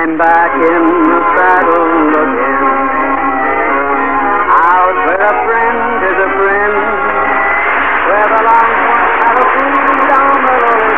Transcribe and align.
I'm 0.00 0.16
back 0.16 0.48
in 0.56 0.84
the 1.12 1.20
saddle 1.36 1.92
again. 2.08 2.64
Out 4.48 4.96
where 4.96 5.28
a 5.28 5.34
friend 5.44 6.00
is 6.08 6.18
a 6.24 6.30
friend, 6.40 6.76
where 8.08 8.28
the 8.32 8.40
long 8.48 8.70
horns 8.80 9.12
have 9.20 9.36
a 9.36 9.46
free 9.60 9.76
down 10.08 10.40
the 10.40 10.56
country. 10.56 10.88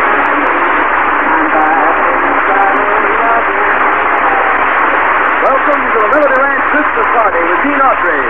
I'm 1.19 1.47
back 1.51 1.95
in 1.99 2.15
the 2.15 2.35
saddle 2.47 2.91
again. 3.03 3.43
Welcome 5.51 5.83
to 5.83 5.97
the 5.99 6.07
Melody 6.07 6.39
Ranch 6.39 6.63
Christmas 6.71 7.07
Party 7.11 7.41
with 7.43 7.59
Gene 7.67 7.83
Autry. 7.83 8.23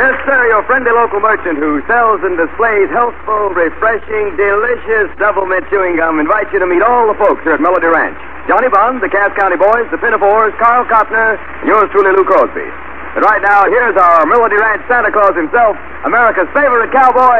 Yes, 0.00 0.16
sir, 0.24 0.48
your 0.48 0.64
friendly 0.64 0.96
local 0.96 1.20
merchant 1.20 1.60
who 1.60 1.84
sells 1.84 2.24
and 2.24 2.40
displays 2.40 2.88
healthful, 2.88 3.52
refreshing, 3.52 4.32
delicious 4.32 5.12
double 5.20 5.44
mint 5.44 5.68
chewing 5.68 6.00
gum 6.00 6.24
invites 6.24 6.48
you 6.56 6.58
to 6.64 6.64
meet 6.64 6.80
all 6.80 7.04
the 7.04 7.18
folks 7.20 7.44
here 7.44 7.52
at 7.52 7.60
Melody 7.60 7.92
Ranch. 7.92 8.31
Johnny 8.50 8.66
Bond, 8.66 8.98
the 8.98 9.06
Cass 9.06 9.30
County 9.38 9.54
Boys, 9.54 9.86
the 9.94 10.02
Pinafores, 10.02 10.50
Carl 10.58 10.82
and 10.82 11.38
yours 11.62 11.86
truly, 11.94 12.10
Lou 12.10 12.26
Crosby. 12.26 12.66
But 13.14 13.22
right 13.22 13.38
now, 13.38 13.62
here's 13.70 13.94
our 13.94 14.26
Melody 14.26 14.58
Ranch 14.58 14.82
Santa 14.90 15.14
Claus 15.14 15.38
himself, 15.38 15.78
America's 16.02 16.50
favorite 16.50 16.90
cowboy, 16.90 17.38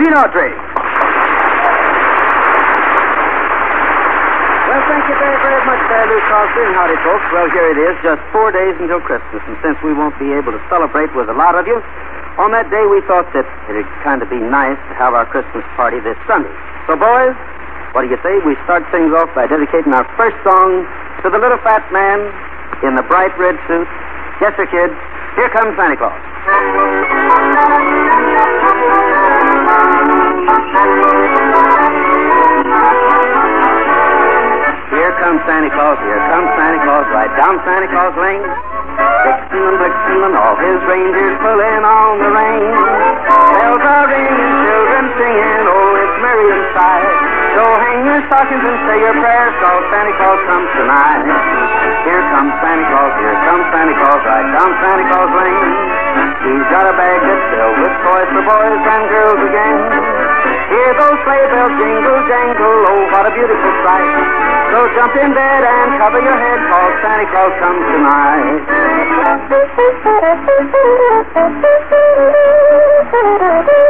Gene 0.00 0.16
Autry. 0.16 0.48
Well, 4.64 4.82
thank 4.88 5.04
you 5.12 5.16
very, 5.20 5.38
very 5.44 5.62
much 5.68 5.82
there, 5.92 6.06
Lou 6.08 6.20
Crosby 6.24 6.62
and 6.64 6.72
howdy, 6.72 6.96
folks. 7.04 7.26
Well, 7.36 7.48
here 7.52 7.68
it 7.76 7.78
is, 7.90 7.94
just 8.00 8.22
four 8.32 8.48
days 8.48 8.72
until 8.80 9.04
Christmas, 9.04 9.44
and 9.44 9.60
since 9.60 9.76
we 9.84 9.92
won't 9.92 10.16
be 10.16 10.32
able 10.32 10.56
to 10.56 10.62
celebrate 10.72 11.12
with 11.12 11.28
a 11.28 11.36
lot 11.36 11.52
of 11.52 11.68
you, 11.68 11.84
on 12.40 12.56
that 12.56 12.72
day 12.72 12.88
we 12.88 13.04
thought 13.04 13.28
that 13.36 13.44
it'd 13.68 13.84
kind 14.00 14.24
of 14.24 14.32
be 14.32 14.40
nice 14.40 14.80
to 14.88 14.94
have 14.96 15.12
our 15.12 15.28
Christmas 15.28 15.68
party 15.76 16.00
this 16.00 16.16
Sunday. 16.24 16.54
So, 16.88 16.96
boys, 16.96 17.36
what 17.92 18.06
do 18.06 18.08
you 18.08 18.20
say 18.22 18.38
we 18.46 18.54
start 18.62 18.86
things 18.94 19.10
off 19.18 19.34
by 19.34 19.50
dedicating 19.50 19.90
our 19.90 20.06
first 20.14 20.38
song 20.46 20.86
to 21.22 21.30
the 21.30 21.38
little 21.42 21.58
fat 21.66 21.82
man 21.90 22.22
in 22.86 22.94
the 22.94 23.02
bright 23.10 23.34
red 23.34 23.58
suit? 23.66 23.88
Yes, 24.38 24.54
sir, 24.54 24.66
kids. 24.70 24.94
Here 25.34 25.50
comes 25.50 25.74
Santa 25.74 25.98
Claus. 25.98 26.14
Here 34.90 35.14
comes 35.18 35.40
Santa 35.46 35.70
Claus, 35.74 35.98
here 36.06 36.22
comes 36.30 36.48
Santa 36.54 36.78
Claus, 36.86 37.06
right 37.10 37.32
down 37.42 37.58
Santa 37.66 37.88
Claus 37.90 38.14
Lane. 38.22 38.46
Vixen 39.26 39.62
and 39.66 39.76
Blitzen 39.82 40.18
and 40.30 40.34
all 40.38 40.54
his 40.62 40.78
reindeers 40.86 41.36
pulling 41.42 41.82
on 41.82 42.22
the 42.22 42.30
rein. 42.30 42.70
Bells 43.58 43.82
are 43.82 44.06
ringing, 44.06 44.54
children 44.62 45.04
singing, 45.18 45.62
oh, 45.66 46.02
it's 46.06 46.16
merry 46.22 46.46
inside. 46.54 47.29
So 47.50 47.66
hang 47.66 48.06
your 48.06 48.22
stockings 48.30 48.62
and 48.62 48.78
say 48.86 48.96
your 49.02 49.16
prayers, 49.18 49.54
cause 49.58 49.82
Santa 49.90 50.14
Claus 50.22 50.40
comes 50.46 50.70
tonight. 50.78 51.22
Here 52.06 52.22
comes 52.30 52.52
Santa 52.62 52.84
Claus, 52.86 53.12
here 53.18 53.38
comes 53.42 53.66
Santa 53.74 53.94
Claus, 53.98 54.22
right 54.22 54.48
down 54.54 54.70
Santa 54.78 55.04
Claus 55.10 55.30
Lane. 55.34 55.74
He's 56.46 56.66
got 56.70 56.86
a 56.86 56.94
bag 56.94 57.18
that's 57.20 57.46
filled 57.50 57.78
with 57.82 57.94
toys 58.06 58.30
for 58.30 58.42
boys 58.46 58.82
and 58.86 59.04
girls 59.10 59.40
again. 59.50 59.78
Hear 60.70 60.90
those 60.94 61.18
sleigh 61.26 61.46
bells 61.50 61.74
jingle, 61.74 62.18
jangle, 62.30 62.78
oh, 62.86 63.02
what 63.18 63.26
a 63.26 63.32
beautiful 63.34 63.72
sight. 63.82 64.14
So 64.70 64.78
jump 64.94 65.14
in 65.18 65.34
bed 65.34 65.62
and 65.66 65.98
cover 65.98 66.22
your 66.22 66.38
head, 66.38 66.60
cause 66.70 66.94
Santa 67.02 67.26
Claus 67.34 67.50
comes 67.58 67.82
tonight. 67.90 68.62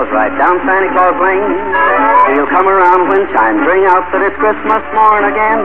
Claus, 0.00 0.16
right 0.16 0.32
down 0.40 0.56
Santa 0.64 0.88
Claus 0.96 1.16
Lane. 1.20 1.52
He'll 2.32 2.48
come 2.48 2.64
around 2.64 3.12
when 3.12 3.20
chimes 3.36 3.60
ring 3.68 3.84
out 3.92 4.08
that 4.16 4.24
it's 4.24 4.38
Christmas 4.40 4.80
morn 4.96 5.28
again. 5.28 5.60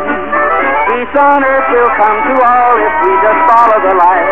Peace 0.91 1.16
on 1.16 1.40
earth 1.40 1.68
will 1.72 1.94
come 1.96 2.19
to 2.19 2.35
all 2.44 2.75
if 2.75 2.94
we 3.07 3.12
just 3.24 3.41
follow 3.47 3.79
the 3.79 3.95
light. 3.95 4.28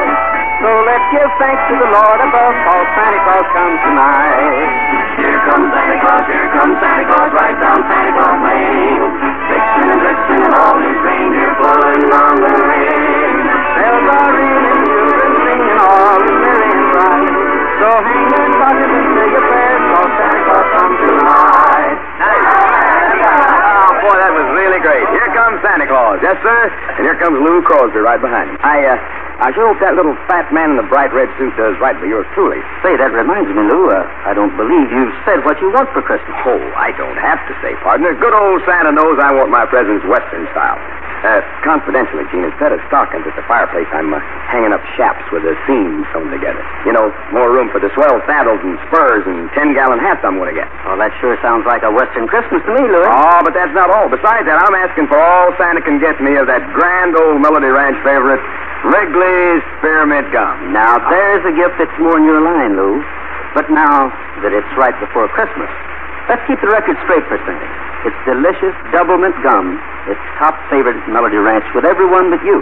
So 0.60 0.70
let's 0.84 1.08
give 1.08 1.32
thanks 1.40 1.64
to 1.72 1.76
the 1.80 1.88
Lord 1.88 2.20
above, 2.20 2.56
cause 2.68 2.88
Santa 3.00 3.20
Claus 3.24 3.48
comes 3.56 3.80
tonight. 3.80 4.68
Here 5.24 5.40
comes 5.48 5.68
Santa 5.72 5.98
Claus, 6.04 6.26
here 6.28 6.50
comes 6.52 6.76
Santa 6.84 7.06
Claus, 7.08 7.32
right 7.40 7.58
down 7.64 7.80
Santa 7.88 8.12
Claus 8.12 8.40
Lane. 8.44 9.13
Sir. 26.44 26.60
And 27.00 27.08
here 27.08 27.18
comes 27.18 27.40
Lou 27.40 27.64
Crosby 27.64 28.04
right 28.04 28.20
behind 28.20 28.52
him. 28.52 28.58
I, 28.62 28.86
uh, 28.86 29.00
I 29.42 29.50
sure 29.56 29.66
hope 29.72 29.82
that 29.82 29.96
little 29.98 30.14
fat 30.30 30.52
man 30.54 30.76
in 30.76 30.78
the 30.78 30.86
bright 30.86 31.10
red 31.16 31.32
suit 31.40 31.56
does 31.58 31.74
right 31.82 31.98
by 31.98 32.06
yours 32.06 32.28
truly. 32.38 32.62
Say, 32.86 33.00
that 33.00 33.16
reminds 33.16 33.50
me, 33.50 33.64
Lou, 33.66 33.90
uh, 33.90 34.06
I 34.28 34.36
don't 34.36 34.54
believe 34.60 34.92
you've 34.94 35.16
said 35.26 35.42
what 35.48 35.58
you 35.64 35.74
want 35.74 35.90
for 35.96 36.04
Christmas. 36.04 36.36
Oh, 36.46 36.62
I 36.78 36.94
don't 36.94 37.18
have 37.18 37.42
to 37.50 37.54
say, 37.64 37.74
partner. 37.82 38.14
Good 38.14 38.36
old 38.36 38.62
Santa 38.68 38.94
knows 38.94 39.18
I 39.18 39.34
want 39.34 39.50
my 39.50 39.66
presents 39.66 40.06
Western 40.06 40.46
style. 40.54 40.78
Uh, 41.24 41.40
confidentially, 41.64 42.28
Gene, 42.36 42.44
instead 42.44 42.76
of 42.76 42.84
stockings 42.92 43.24
at 43.24 43.32
the 43.40 43.48
fireplace, 43.48 43.88
I'm 43.96 44.12
uh, 44.12 44.20
hanging 44.52 44.76
up 44.76 44.84
chaps 45.00 45.24
with 45.32 45.48
the 45.48 45.56
seams 45.64 46.04
sewn 46.12 46.28
together. 46.28 46.60
You 46.84 46.92
know, 46.92 47.16
more 47.32 47.48
room 47.48 47.72
for 47.72 47.80
the 47.80 47.88
swell 47.96 48.20
saddles 48.28 48.60
and 48.60 48.76
spurs 48.92 49.24
and 49.24 49.48
ten-gallon 49.56 50.04
hats 50.04 50.20
I'm 50.28 50.36
going 50.36 50.52
to 50.52 50.58
get. 50.60 50.68
Well, 50.84 51.00
that 51.00 51.16
sure 51.24 51.40
sounds 51.40 51.64
like 51.64 51.80
a 51.88 51.92
Western 51.96 52.28
Christmas 52.28 52.60
to 52.68 52.72
me, 52.76 52.84
Lou. 52.92 53.08
Oh, 53.08 53.40
but 53.40 53.56
that's 53.56 53.72
not 53.72 53.88
all. 53.88 54.12
Besides 54.12 54.44
that, 54.52 54.60
I'm 54.68 54.76
asking 54.76 55.08
for 55.08 55.16
all 55.16 55.56
Santa 55.56 55.80
can 55.80 56.04
get 56.04 56.20
me 56.20 56.36
of 56.36 56.52
that 56.52 56.60
grand 56.76 57.16
old 57.16 57.40
Melody 57.40 57.72
Ranch 57.72 57.96
favorite, 58.04 58.44
Wrigley's 58.84 59.64
Spearmint 59.80 60.28
Gum. 60.36 60.76
Now, 60.76 61.00
there's 61.08 61.48
a 61.48 61.56
gift 61.56 61.80
that's 61.80 61.98
more 62.04 62.20
in 62.20 62.28
your 62.28 62.44
line, 62.44 62.76
Lou. 62.76 63.00
But 63.56 63.72
now 63.72 64.12
that 64.44 64.52
it's 64.52 64.68
right 64.76 64.98
before 65.00 65.30
Christmas, 65.32 65.72
let's 66.30 66.44
keep 66.48 66.60
the 66.62 66.72
record 66.72 66.96
straight 67.08 67.26
for 67.28 67.40
Sunday. 67.44 67.72
It's 68.04 68.20
delicious 68.28 68.76
double 68.92 69.16
mint 69.16 69.36
gum. 69.44 69.80
It's 70.12 70.22
top 70.40 70.60
favorite 70.68 71.00
Melody 71.08 71.40
Ranch 71.40 71.64
with 71.72 71.88
everyone 71.88 72.28
but 72.32 72.44
you. 72.44 72.60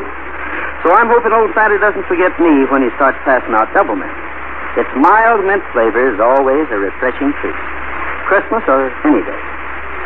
So 0.86 0.94
I'm 0.94 1.10
hoping 1.10 1.34
old 1.34 1.50
Santa 1.54 1.78
doesn't 1.78 2.06
forget 2.06 2.34
me 2.42 2.66
when 2.70 2.82
he 2.82 2.90
starts 2.98 3.18
passing 3.26 3.54
out 3.54 3.70
double 3.74 3.98
mint. 3.98 4.14
Its 4.78 4.90
mild 4.98 5.44
mint 5.46 5.62
flavor 5.74 6.00
is 6.00 6.18
always 6.22 6.66
a 6.70 6.78
refreshing 6.78 7.34
treat. 7.42 7.58
Christmas 8.30 8.64
or 8.70 8.90
any 9.04 9.22
day. 9.26 9.42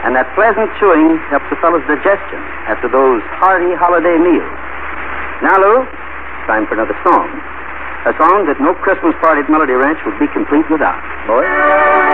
And 0.08 0.16
that 0.16 0.30
pleasant 0.38 0.70
chewing 0.80 1.18
helps 1.30 1.50
a 1.50 1.58
fellow's 1.62 1.86
digestion 1.90 2.42
after 2.70 2.90
those 2.90 3.22
hearty 3.42 3.74
holiday 3.78 4.18
meals. 4.18 4.58
Now, 5.42 5.58
Lou, 5.58 5.86
time 6.48 6.66
for 6.70 6.78
another 6.78 6.98
song. 7.04 7.28
A 8.06 8.14
song 8.22 8.46
that 8.46 8.62
no 8.62 8.74
Christmas 8.86 9.18
party 9.20 9.42
at 9.42 9.50
Melody 9.50 9.74
Ranch 9.74 9.98
would 10.06 10.18
be 10.22 10.30
complete 10.30 10.70
without. 10.70 11.02
Boys? 11.26 12.05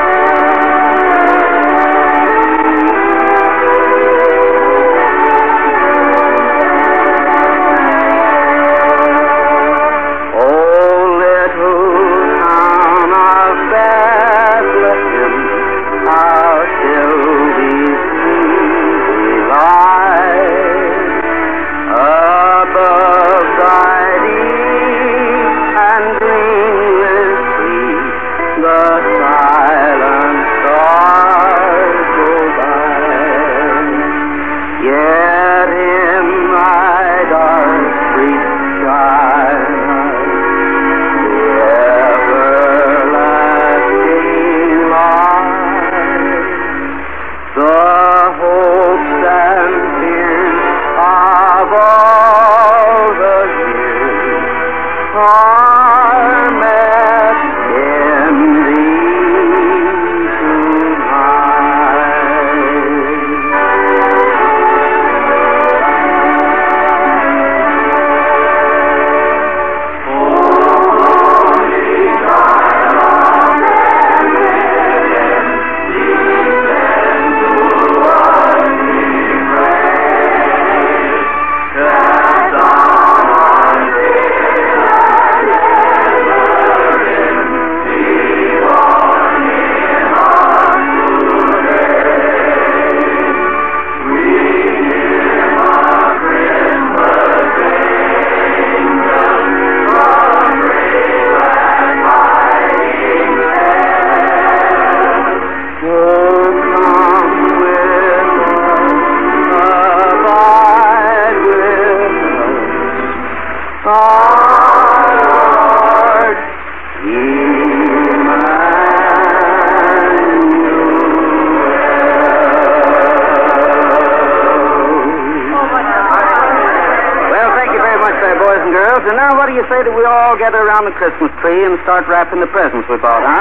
Christmas 131.01 131.33
tree 131.41 131.65
and 131.65 131.81
start 131.81 132.05
wrapping 132.05 132.45
the 132.45 132.51
presents 132.53 132.85
we 132.85 132.93
bought, 133.01 133.25
huh? 133.25 133.33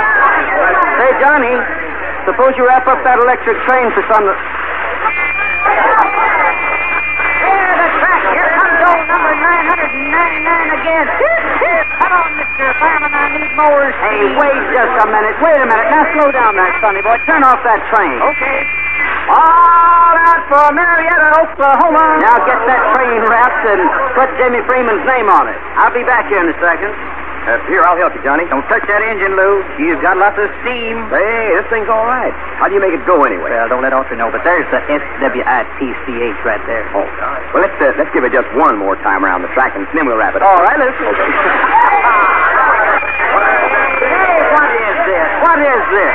Hey, 0.96 1.12
Johnny, 1.20 1.52
suppose 2.24 2.56
you 2.56 2.64
wrap 2.64 2.88
up 2.88 2.96
that 3.04 3.20
electric 3.20 3.52
train 3.68 3.92
for 3.92 4.00
some. 4.08 4.24
There, 4.24 4.32
the 7.76 7.88
track. 8.00 8.22
Here 8.32 8.48
comes 8.56 8.80
old 8.80 9.04
number 9.12 9.32
999 9.44 10.72
again. 10.72 11.04
Come 12.00 12.12
on, 12.16 12.32
Mr. 12.40 12.64
Fireman, 12.80 13.12
I 13.12 13.28
need 13.28 13.52
more 13.52 13.92
Hey, 14.08 14.24
wait 14.40 14.62
just 14.72 14.96
a 14.96 15.06
minute. 15.12 15.36
Wait 15.44 15.60
a 15.60 15.68
minute. 15.68 15.88
Now, 15.92 16.08
slow 16.16 16.32
down 16.32 16.56
there, 16.56 16.72
Sonny 16.80 17.04
boy. 17.04 17.20
Turn 17.28 17.44
off 17.44 17.60
that 17.60 17.84
train. 17.92 18.24
Okay. 18.24 18.64
All 19.36 20.16
out 20.16 20.48
for 20.48 20.64
Marietta, 20.72 21.44
Oklahoma. 21.44 22.24
Now 22.24 22.40
get 22.48 22.56
that 22.56 22.82
train 22.96 23.20
wrapped 23.28 23.68
and 23.68 23.84
put 24.16 24.32
Jimmy 24.40 24.64
Freeman's 24.64 25.04
name 25.04 25.28
on 25.28 25.44
it. 25.44 25.60
I'll 25.76 25.92
be 25.92 26.08
back 26.08 26.24
here 26.32 26.40
in 26.40 26.48
a 26.48 26.56
second. 26.56 27.19
Uh, 27.40 27.56
here, 27.72 27.80
I'll 27.88 27.96
help 27.96 28.12
you, 28.12 28.20
Johnny. 28.20 28.44
Don't 28.52 28.68
touch 28.68 28.84
that 28.84 29.00
engine, 29.00 29.32
Lou. 29.32 29.64
You've 29.80 30.04
got 30.04 30.20
lots 30.20 30.36
of 30.36 30.44
steam. 30.60 31.08
Hey, 31.08 31.56
this 31.56 31.64
thing's 31.72 31.88
all 31.88 32.04
right. 32.04 32.36
How 32.60 32.68
do 32.68 32.76
you 32.76 32.82
make 32.84 32.92
it 32.92 33.00
go 33.08 33.16
anyway? 33.24 33.48
Well, 33.48 33.64
don't 33.72 33.80
let 33.80 33.96
Autry 33.96 34.20
know, 34.20 34.28
but 34.28 34.44
there's 34.44 34.68
the 34.68 34.76
S-W-I-T-C-H 34.84 36.38
right 36.44 36.60
there. 36.68 36.84
Oh, 36.92 37.08
God. 37.16 37.40
well, 37.56 37.64
let's 37.64 37.72
uh, 37.80 37.96
let's 37.96 38.12
give 38.12 38.28
it 38.28 38.36
just 38.36 38.44
one 38.52 38.76
more 38.76 38.92
time 39.00 39.24
around 39.24 39.40
the 39.40 39.48
track, 39.56 39.72
and 39.72 39.88
then 39.96 40.04
we'll 40.04 40.20
wrap 40.20 40.36
it 40.36 40.44
up. 40.44 40.52
All 40.52 40.60
right, 40.60 40.76
let's... 40.76 40.92
Hey, 41.00 41.08
what 44.54 44.68
is 44.76 44.96
this? 45.08 45.28
What 45.40 45.58
is 45.64 45.80
this? 45.96 46.12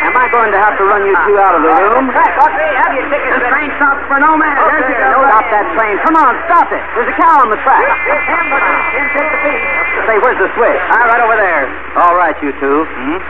Am 0.00 0.16
I 0.16 0.32
going 0.32 0.48
to 0.48 0.56
have 0.58 0.80
to 0.80 0.84
run 0.88 1.04
you 1.04 1.12
two 1.28 1.36
out 1.36 1.54
of 1.54 1.60
the 1.60 1.68
room? 1.70 2.08
Autry, 2.08 2.68
have 2.82 2.92
your 2.96 3.04
tickets 3.12 3.36
The 3.36 3.44
train 3.52 3.68
stops 3.76 4.00
for 4.08 4.16
no 4.16 4.32
man. 4.32 4.56
There's 4.56 4.88
you 4.90 4.96
go. 4.96 5.28
Stop 5.28 5.39
that 5.60 5.68
train. 5.76 5.94
Come 6.08 6.16
on, 6.16 6.32
stop 6.48 6.72
it. 6.72 6.80
There's 6.96 7.12
a 7.12 7.16
cow 7.20 7.36
on 7.44 7.52
the 7.52 7.60
track. 7.60 7.84
Here's 8.08 8.24
him, 8.24 8.44
but 8.48 8.62
Jim, 8.96 9.06
take 9.12 9.28
the 9.28 9.40
piece. 9.44 9.64
Say, 10.08 10.16
where's 10.24 10.40
the 10.40 10.48
switch? 10.56 10.80
Ah, 10.96 11.04
right 11.12 11.20
over 11.20 11.36
there. 11.36 11.68
All 12.00 12.16
right, 12.16 12.34
you 12.40 12.50
two. 12.56 12.88
Hmm? 12.88 13.20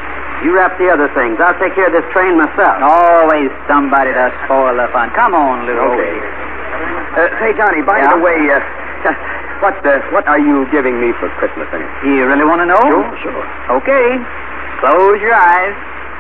You 0.46 0.54
wrap 0.56 0.78
the 0.78 0.88
other 0.88 1.10
things. 1.12 1.36
I'll 1.42 1.58
take 1.60 1.74
care 1.76 1.90
of 1.90 1.94
this 1.94 2.06
train 2.16 2.38
myself. 2.38 2.80
Always 2.80 3.50
somebody 3.68 4.14
to 4.14 4.30
spoil 4.46 4.72
the 4.78 4.88
fun. 4.94 5.10
Come 5.12 5.34
on, 5.36 5.66
Lou. 5.68 5.74
Okay. 5.76 6.14
Uh, 7.12 7.28
say, 7.42 7.50
Johnny, 7.58 7.82
by 7.84 7.98
Yeah? 8.00 8.14
the 8.16 8.20
way, 8.24 8.38
uh, 8.48 8.56
what 9.60 9.76
uh, 9.84 10.00
what 10.14 10.24
are 10.30 10.38
you 10.40 10.64
giving 10.72 10.96
me 11.02 11.12
for 11.20 11.28
Christmas? 11.36 11.68
Anyway? 11.74 11.92
You 12.08 12.24
really 12.24 12.46
want 12.48 12.62
to 12.64 12.68
know? 12.70 12.80
Sure, 12.88 13.10
sure. 13.20 13.44
Okay. 13.82 14.16
Close 14.80 15.18
your 15.20 15.34
eyes. 15.36 15.74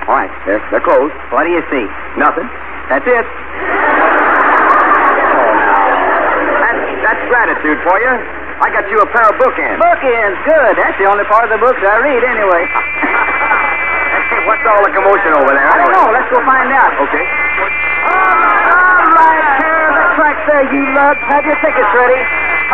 All 0.04 0.16
right, 0.20 0.32
they're, 0.44 0.60
they're 0.74 0.84
closed. 0.84 1.14
What 1.32 1.44
do 1.44 1.50
you 1.54 1.62
see? 1.72 1.86
Nothing. 2.20 2.44
That's 2.92 3.06
it. 3.06 3.24
That's, 6.60 6.84
that's 7.04 7.24
gratitude 7.40 7.80
for 7.88 7.96
you. 7.96 8.12
I 8.60 8.68
got 8.68 8.84
you 8.92 9.00
a 9.00 9.08
pair 9.08 9.24
of 9.24 9.40
bookends. 9.40 9.80
Bookends. 9.80 10.36
Good. 10.44 10.76
That's 10.76 10.92
the 11.00 11.08
only 11.08 11.24
part 11.24 11.48
of 11.48 11.56
the 11.56 11.60
books 11.64 11.80
I 11.80 11.96
read 12.04 12.20
anyway. 12.20 12.68
Hey, 14.28 14.44
what's 14.48 14.60
all 14.68 14.84
the 14.84 14.92
commotion 14.92 15.32
over 15.40 15.48
there? 15.48 15.64
I 15.64 15.80
don't 15.80 15.88
know. 15.88 16.12
Let's 16.12 16.28
go 16.28 16.36
find 16.44 16.68
out. 16.68 16.92
Okay. 17.00 17.24
All 18.12 19.08
right, 19.16 19.44
here 19.56 19.88
the 19.88 20.04
track 20.20 20.36
there, 20.52 20.68
you 20.68 20.84
lugs. 20.92 21.24
Have 21.32 21.48
your 21.48 21.56
tickets 21.64 21.88
ready. 21.96 22.20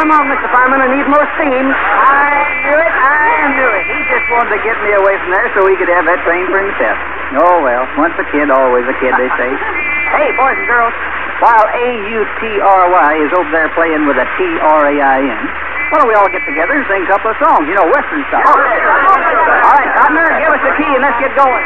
Come 0.03 0.11
on, 0.11 0.27
Mr. 0.35 0.51
Fireman. 0.51 0.83
I 0.83 0.91
need 0.91 1.07
more 1.15 1.27
steam. 1.39 1.67
I 1.71 2.43
knew 2.67 2.79
it. 2.83 2.95
I 3.07 3.55
knew 3.55 3.71
it. 3.71 3.85
He 3.87 3.99
just 4.11 4.27
wanted 4.35 4.51
to 4.51 4.61
get 4.67 4.75
me 4.83 4.99
away 4.99 5.15
from 5.23 5.31
there 5.31 5.47
so 5.55 5.63
he 5.71 5.79
could 5.79 5.95
have 5.95 6.11
that 6.11 6.19
train 6.27 6.43
for 6.51 6.59
himself. 6.59 6.99
Oh, 7.39 7.63
well. 7.63 7.87
Once 8.03 8.19
a 8.19 8.27
kid, 8.35 8.51
always 8.51 8.83
a 8.91 8.97
kid, 8.99 9.15
they 9.15 9.31
say. 9.39 9.51
hey, 10.19 10.35
boys 10.35 10.59
and 10.59 10.67
girls. 10.67 10.95
While 11.37 11.69
A-U-T-R-Y 11.69 13.11
is 13.21 13.31
over 13.37 13.51
there 13.53 13.69
playing 13.77 14.09
with 14.09 14.17
a 14.17 14.25
T-R-A-I-N, 14.41 15.45
why 15.93 15.97
don't 16.01 16.09
we 16.09 16.17
all 16.17 16.33
get 16.33 16.41
together 16.49 16.73
and 16.73 16.85
sing 16.89 17.05
a 17.05 17.09
couple 17.13 17.31
of 17.31 17.37
songs? 17.37 17.69
You 17.69 17.77
know, 17.77 17.85
Western 17.93 18.25
style. 18.33 18.49
All 18.49 18.57
right, 18.57 19.91
Cotner, 20.01 20.27
give 20.41 20.49
us 20.49 20.63
the 20.65 20.75
key 20.81 20.91
and 20.97 21.05
let's 21.05 21.21
get 21.21 21.37
going. 21.37 21.65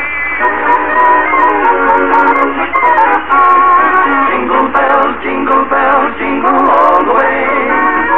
Jingle 4.27 4.67
bells, 4.75 5.15
jingle 5.23 5.65
bells, 5.71 6.11
jingle 6.19 6.61
all 6.67 7.01
the 7.07 7.15
way. 7.15 7.47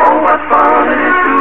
Oh, 0.09 0.25
what 0.25 0.41
fun 0.49 0.89
it 0.89 1.01
is 1.05 1.17
to 1.21 1.32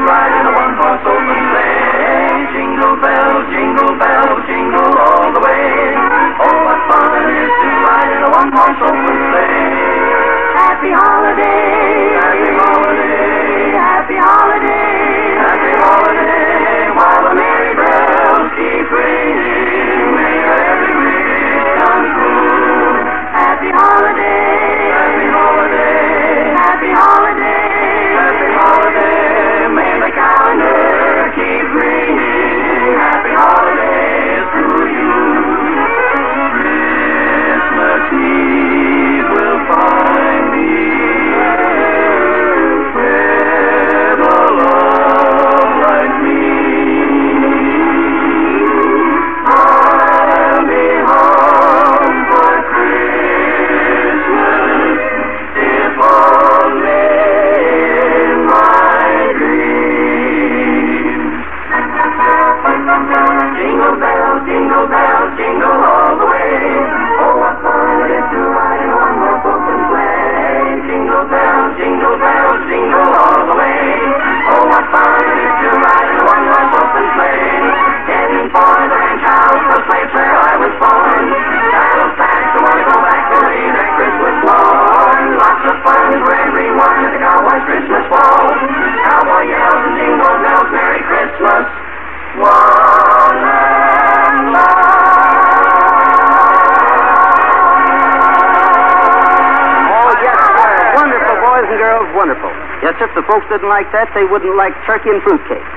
didn't 103.61 103.77
like 103.77 103.93
that, 103.93 104.09
they 104.17 104.25
wouldn't 104.25 104.57
like 104.57 104.73
turkey 104.89 105.13
and 105.13 105.21
fruitcake. 105.21 105.69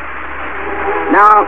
Now, 1.13 1.45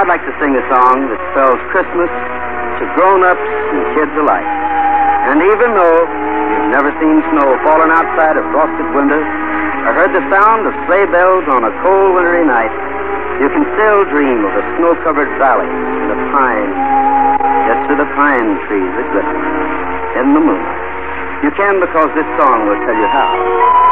I'd 0.00 0.08
like 0.08 0.24
to 0.24 0.32
sing 0.40 0.56
a 0.56 0.64
song 0.72 1.12
that 1.12 1.20
spells 1.36 1.60
Christmas 1.68 2.08
to 2.08 2.88
grown-ups 2.96 3.36
and 3.36 3.78
kids 3.92 4.08
alike. 4.16 4.48
And 5.28 5.44
even 5.44 5.76
though 5.76 6.08
you've 6.08 6.72
never 6.72 6.88
seen 6.96 7.20
snow 7.36 7.52
falling 7.68 7.92
outside 7.92 8.40
a 8.40 8.44
frosted 8.48 8.88
window 8.96 9.20
or 9.20 9.92
heard 9.92 10.16
the 10.16 10.24
sound 10.32 10.64
of 10.64 10.72
sleigh 10.88 11.04
bells 11.12 11.44
on 11.52 11.60
a 11.60 11.72
cold 11.84 12.16
wintry 12.16 12.48
night, 12.48 12.72
you 13.44 13.52
can 13.52 13.68
still 13.76 14.08
dream 14.08 14.48
of 14.48 14.52
a 14.56 14.64
snow-covered 14.80 15.28
valley 15.36 15.68
and 15.68 16.08
the 16.08 16.18
pine, 16.32 16.72
yes, 17.68 17.76
to 17.92 17.94
the 18.00 18.08
pine 18.16 18.56
trees 18.72 18.88
that 18.96 19.06
glisten 19.12 19.40
in 20.16 20.32
the 20.32 20.40
moonlight. 20.40 20.80
You 21.44 21.52
can 21.52 21.76
because 21.76 22.08
this 22.16 22.28
song 22.40 22.64
will 22.64 22.80
tell 22.88 22.96
you 22.96 23.08
how. 23.12 23.87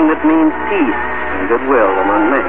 Song 0.00 0.08
that 0.08 0.24
means 0.24 0.48
peace 0.72 1.02
and 1.36 1.44
goodwill 1.52 1.92
among 2.00 2.32
men. 2.32 2.48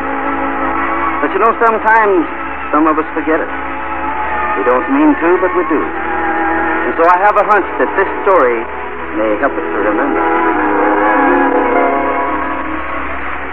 But 1.19 1.35
you 1.35 1.39
know, 1.43 1.51
sometimes 1.59 2.23
some 2.71 2.87
of 2.87 2.95
us 2.95 3.03
forget 3.11 3.43
it. 3.43 3.51
We 4.55 4.63
don't 4.63 4.87
mean 4.95 5.11
to, 5.19 5.29
but 5.43 5.51
we 5.59 5.67
do. 5.67 5.81
And 5.83 6.91
so 6.95 7.03
I 7.11 7.17
have 7.27 7.35
a 7.35 7.43
hunch 7.51 7.67
that 7.75 7.91
this 7.99 8.07
story 8.23 8.63
may 9.19 9.35
help 9.43 9.51
us 9.51 9.67
to 9.67 9.79
remember. 9.83 10.23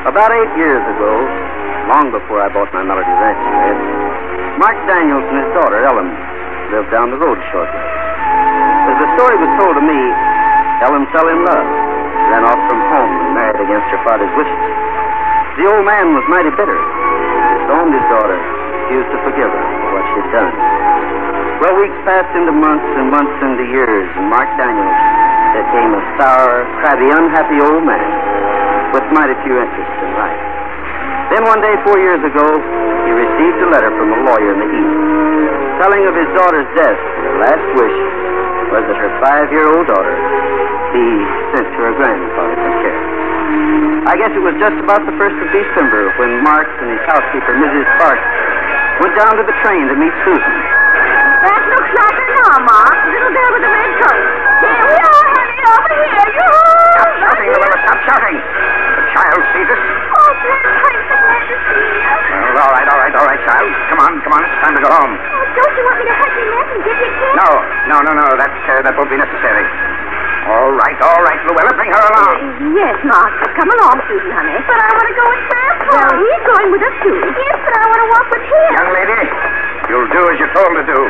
About 0.06 0.30
eight 0.30 0.52
years 0.54 0.84
ago, 0.94 1.12
long 1.90 2.14
before 2.14 2.38
I 2.38 2.54
bought 2.54 2.70
my 2.70 2.86
Melody 2.86 3.10
there, 3.18 3.34
Mark 4.62 4.78
Daniels 4.86 5.26
and 5.26 5.42
his 5.42 5.50
daughter, 5.58 5.82
Ellen, 5.82 6.14
lived 6.70 6.94
down 6.94 7.10
the 7.10 7.18
road 7.18 7.38
shortly. 7.50 7.82
As 7.82 8.96
the 9.02 9.10
story 9.18 9.36
was 9.42 9.50
told 9.58 9.74
to 9.74 9.82
me, 9.82 10.00
Ellen 10.86 11.02
fell 11.10 11.26
in 11.26 11.42
love, 11.42 11.66
ran 12.30 12.46
off 12.46 12.62
from 12.70 12.78
home, 12.94 13.12
and 13.26 13.34
married 13.34 13.47
against 13.62 13.86
her 13.90 14.00
father's 14.06 14.32
wishes. 14.38 14.62
The 15.58 15.66
old 15.70 15.84
man 15.84 16.14
was 16.14 16.24
mighty 16.30 16.54
bitter. 16.54 16.78
He 16.78 17.66
Disowned 17.66 17.92
his 17.92 18.06
daughter, 18.08 18.38
refused 18.38 19.10
to 19.12 19.18
forgive 19.26 19.50
her 19.50 19.64
for 19.82 19.88
what 19.98 20.04
she'd 20.14 20.30
done. 20.32 20.54
Well, 21.58 21.74
weeks 21.82 21.98
passed 22.06 22.32
into 22.38 22.54
months 22.54 22.86
and 22.96 23.10
months 23.10 23.36
into 23.42 23.66
years, 23.66 24.06
and 24.14 24.30
Mark 24.30 24.46
Daniels 24.54 24.98
became 25.58 25.90
a 25.92 26.02
sour, 26.16 26.64
crabby, 26.80 27.10
unhappy 27.10 27.58
old 27.58 27.82
man 27.82 28.08
with 28.94 29.04
mighty 29.10 29.34
few 29.42 29.58
interests 29.58 29.98
in 30.00 30.10
life. 30.14 30.42
Then 31.34 31.44
one 31.44 31.60
day, 31.60 31.74
four 31.84 31.98
years 32.00 32.22
ago, 32.24 32.46
he 33.04 33.10
received 33.12 33.58
a 33.60 33.68
letter 33.74 33.92
from 33.92 34.08
a 34.14 34.18
lawyer 34.24 34.54
in 34.54 34.58
the 34.64 34.70
East 34.70 35.18
telling 35.78 36.02
of 36.10 36.14
his 36.14 36.30
daughter's 36.34 36.66
death. 36.74 36.98
Her 36.98 37.36
last 37.38 37.66
wish 37.78 37.98
was 38.74 38.82
that 38.88 38.98
her 38.98 39.12
five-year-old 39.22 39.86
daughter 39.86 40.16
be 40.92 41.06
sent 41.54 41.66
to 41.70 41.78
her 41.86 41.94
grandfather. 41.94 42.67
I 44.08 44.16
guess 44.16 44.32
it 44.32 44.40
was 44.40 44.56
just 44.56 44.78
about 44.80 45.04
the 45.04 45.12
first 45.20 45.36
of 45.36 45.48
December 45.52 46.08
when 46.16 46.40
Mark 46.40 46.68
and 46.80 46.88
his 46.88 47.02
housekeeper, 47.04 47.52
Mrs. 47.60 47.84
Sparks, 48.00 48.24
went 49.04 49.14
down 49.20 49.36
to 49.36 49.44
the 49.44 49.56
train 49.60 49.84
to 49.92 49.96
meet 50.00 50.14
Susan. 50.24 50.54
That 51.44 51.62
looks 51.68 51.92
like 51.92 52.16
her 52.16 52.30
now, 52.40 52.56
Mark. 52.64 52.96
Little 53.12 53.32
girl 53.36 53.50
with 53.52 53.62
the 53.62 53.72
red 53.72 53.92
coat. 54.00 54.24
Here 54.64 54.80
we 54.80 54.96
are, 54.96 55.26
honey, 55.38 55.60
over 55.60 55.92
here. 55.92 56.28
You 56.34 56.46
Stop 56.98 57.10
shouting, 57.20 57.48
Luella, 57.52 57.78
stop 57.84 57.98
shouting. 58.08 58.36
The 58.40 59.04
child 59.12 59.40
sees 59.54 59.68
us. 59.70 59.82
Oh, 60.18 60.30
Grandpa, 60.40 60.82
I'm 60.88 61.02
so 61.04 61.14
glad 61.20 61.44
to 61.46 61.56
see 61.68 61.84
you. 61.84 62.08
Well, 62.58 62.64
all 62.64 62.74
right, 62.74 62.88
all 62.88 62.98
right, 62.98 63.14
all 63.14 63.26
right, 63.28 63.42
child. 63.44 63.70
Come 63.92 64.00
on, 64.02 64.12
come 64.24 64.32
on. 64.34 64.42
It's 64.42 64.58
time 64.64 64.74
to 64.74 64.82
go 64.82 64.90
home. 64.90 65.14
Oh, 65.14 65.44
don't 65.52 65.74
you 65.78 65.84
want 65.84 65.96
me 66.00 66.04
to 66.08 66.16
hug 66.16 66.32
you 66.32 66.46
neck 66.48 66.68
and 66.74 66.80
give 66.82 66.96
you 66.96 67.06
a 67.06 67.12
kiss? 67.12 67.34
No, 67.38 67.50
no, 67.92 67.96
no, 68.02 68.12
no. 68.18 68.26
That, 68.34 68.50
uh, 68.50 68.82
that 68.82 68.92
won't 68.96 69.12
be 69.12 69.20
necessary. 69.20 69.62
All 70.48 70.72
right, 70.72 70.98
all 71.04 71.20
right, 71.28 71.40
Luella. 71.44 71.72
Bring 71.76 71.92
her 71.92 72.04
along. 72.08 72.32
Uh, 72.40 72.72
yes, 72.80 72.96
Mark. 73.04 73.32
Come 73.52 73.68
along, 73.68 74.00
Susan, 74.08 74.32
honey. 74.32 74.56
But 74.64 74.80
I 74.80 74.88
want 74.96 75.06
to 75.12 75.16
go 75.16 75.24
with 75.28 75.44
Grandpa. 75.44 75.92
Well, 75.92 76.14
he's 76.24 76.42
going 76.48 76.68
with 76.72 76.82
us, 76.88 76.96
too. 77.04 77.18
Yes, 77.20 77.56
but 77.68 77.74
I 77.76 77.84
want 77.84 78.00
to 78.00 78.08
walk 78.16 78.26
with 78.32 78.44
him. 78.48 78.70
Young 78.80 78.90
lady, 78.96 79.20
you'll 79.92 80.08
do 80.08 80.22
as 80.32 80.36
you're 80.40 80.54
told 80.56 80.72
to 80.72 80.84
do. 80.88 81.00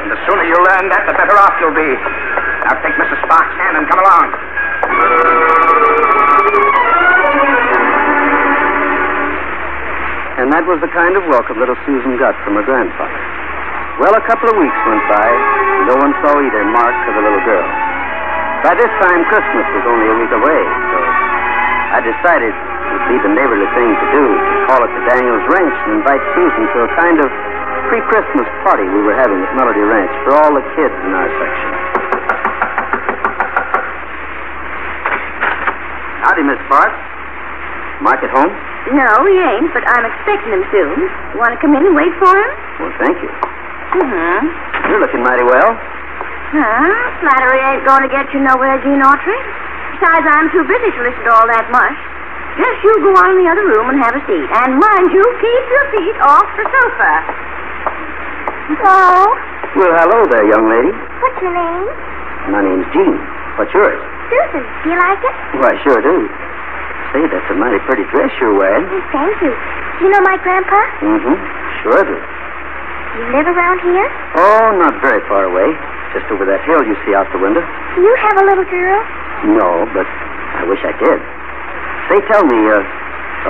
And 0.00 0.08
the 0.08 0.18
sooner 0.24 0.44
you 0.48 0.56
learn 0.64 0.88
that, 0.88 1.04
the 1.04 1.14
better 1.18 1.36
off 1.36 1.52
you'll 1.60 1.76
be. 1.76 1.90
Now 2.64 2.72
take 2.80 2.96
Mrs. 2.96 3.20
Sparks' 3.28 3.56
hand 3.60 3.74
and 3.76 3.84
come 3.84 4.00
along. 4.00 4.26
And 10.36 10.52
that 10.52 10.64
was 10.68 10.80
the 10.84 10.92
kind 10.92 11.16
of 11.16 11.24
welcome 11.32 11.56
little 11.60 11.76
Susan 11.88 12.16
got 12.20 12.36
from 12.44 12.60
her 12.60 12.64
grandfather. 12.64 13.20
Well, 13.96 14.12
a 14.12 14.24
couple 14.28 14.52
of 14.52 14.56
weeks 14.60 14.76
went 14.84 15.04
by. 15.08 15.28
and 15.32 15.84
No 15.88 15.96
one 15.96 16.12
saw 16.20 16.32
either 16.36 16.62
Mark 16.68 16.96
or 17.08 17.12
the 17.16 17.24
little 17.24 17.44
girl. 17.48 17.64
By 18.66 18.74
this 18.74 18.90
time, 18.98 19.22
Christmas 19.30 19.62
was 19.78 19.84
only 19.86 20.10
a 20.10 20.16
week 20.18 20.32
away, 20.34 20.62
so 20.90 20.98
I 21.94 22.02
decided 22.02 22.50
it 22.50 22.90
would 22.98 23.06
be 23.06 23.18
the 23.22 23.30
neighborly 23.30 23.62
thing 23.78 23.94
to 23.94 24.06
do 24.10 24.24
to 24.26 24.54
call 24.66 24.82
at 24.82 24.90
the 24.90 25.06
Daniels 25.06 25.46
Ranch 25.54 25.76
and 25.86 26.02
invite 26.02 26.18
Susan 26.34 26.66
to 26.74 26.78
a 26.82 26.90
kind 26.98 27.14
of 27.22 27.30
pre-Christmas 27.86 28.50
party 28.66 28.82
we 28.90 29.06
were 29.06 29.14
having 29.14 29.38
at 29.38 29.54
Melody 29.54 29.86
Ranch 29.86 30.10
for 30.26 30.34
all 30.42 30.50
the 30.50 30.66
kids 30.74 30.90
in 30.98 31.14
our 31.14 31.30
section. 31.38 31.70
Howdy, 36.26 36.42
Miss 36.50 36.58
Bart. 36.66 36.90
Mark 38.02 38.18
at 38.26 38.34
home? 38.34 38.50
No, 38.98 39.10
he 39.30 39.46
ain't, 39.46 39.70
but 39.78 39.86
I'm 39.94 40.10
expecting 40.10 40.50
him 40.50 40.66
soon. 40.74 41.06
You 41.06 41.38
want 41.38 41.54
to 41.54 41.60
come 41.62 41.70
in 41.78 41.86
and 41.86 41.94
wait 41.94 42.10
for 42.18 42.34
him? 42.34 42.50
Well, 42.82 42.94
thank 42.98 43.14
you. 43.22 43.30
Mm-hmm. 43.30 44.90
You're 44.90 44.98
looking 44.98 45.22
mighty 45.22 45.46
well. 45.46 45.70
Huh? 46.54 46.90
Flattery 47.22 47.58
ain't 47.58 47.82
going 47.82 48.06
to 48.06 48.10
get 48.12 48.30
you 48.30 48.38
nowhere, 48.38 48.78
Gene 48.86 49.02
Autry. 49.02 49.38
Besides, 49.98 50.26
I'm 50.30 50.46
too 50.54 50.62
busy 50.62 50.90
to 50.94 51.00
listen 51.02 51.22
to 51.26 51.32
all 51.34 51.48
that 51.50 51.66
mush. 51.74 51.98
Just 52.56 52.78
you 52.86 52.92
go 53.02 53.12
on 53.18 53.34
in 53.34 53.38
the 53.42 53.48
other 53.50 53.66
room 53.66 53.90
and 53.90 53.98
have 54.00 54.14
a 54.14 54.22
seat. 54.24 54.48
And 54.62 54.78
mind 54.78 55.08
you, 55.10 55.24
keep 55.42 55.64
your 55.68 55.84
feet 55.92 56.16
off 56.22 56.48
the 56.56 56.64
sofa. 56.70 57.12
Hello. 58.78 59.26
Well, 59.76 59.92
hello 59.92 60.18
there, 60.30 60.46
young 60.46 60.64
lady. 60.70 60.92
What's 61.20 61.38
your 61.42 61.52
name? 61.52 61.84
My 62.48 62.62
name's 62.62 62.86
Gene. 62.94 63.18
What's 63.58 63.74
yours? 63.74 63.98
Susan. 64.30 64.64
Do 64.84 64.94
you 64.94 64.98
like 65.02 65.20
it? 65.20 65.34
Why, 65.60 65.72
sure 65.82 66.00
do. 66.00 66.16
Say, 67.12 67.26
that's 67.28 67.48
a 67.50 67.56
mighty 67.58 67.82
pretty 67.90 68.06
dress 68.14 68.30
you're 68.38 68.54
wearing. 68.54 68.86
Oh, 68.86 69.04
thank 69.12 69.34
you. 69.42 69.50
Do 69.50 70.00
you 70.06 70.10
know 70.14 70.22
my 70.22 70.38
grandpa? 70.40 70.80
Mm-hmm. 71.02 71.36
Sure 71.82 72.02
do. 72.06 72.16
Do 72.16 73.16
you 73.20 73.28
live 73.34 73.48
around 73.48 73.78
here? 73.82 74.08
Oh, 74.36 74.76
not 74.78 75.00
very 75.02 75.20
far 75.28 75.48
away. 75.48 75.72
Just 76.16 76.32
over 76.32 76.48
that 76.48 76.64
hill 76.64 76.80
you 76.80 76.96
see 77.04 77.12
out 77.12 77.28
the 77.28 77.36
window. 77.36 77.60
Do 77.60 78.00
you 78.00 78.14
have 78.24 78.40
a 78.40 78.44
little 78.48 78.64
girl? 78.72 79.00
No, 79.52 79.84
but 79.92 80.08
I 80.56 80.64
wish 80.64 80.80
I 80.80 80.96
did. 80.96 81.20
Say, 82.08 82.24
tell 82.32 82.40
me, 82.48 82.56
uh, 82.72 82.80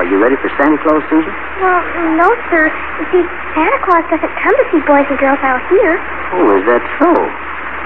are 0.02 0.06
you 0.10 0.18
ready 0.18 0.34
for 0.42 0.50
Santa 0.58 0.74
Claus, 0.82 0.98
Susan? 1.06 1.30
Well, 1.62 1.78
no, 2.18 2.26
sir. 2.50 2.66
You 2.98 3.06
see, 3.14 3.22
Santa 3.54 3.78
Claus 3.86 4.02
doesn't 4.10 4.34
come 4.42 4.50
to 4.50 4.64
see 4.74 4.82
boys 4.82 5.06
and 5.06 5.14
girls 5.22 5.38
out 5.46 5.62
here. 5.70 5.94
Oh, 6.34 6.58
is 6.58 6.66
that 6.66 6.82
so? 6.98 7.14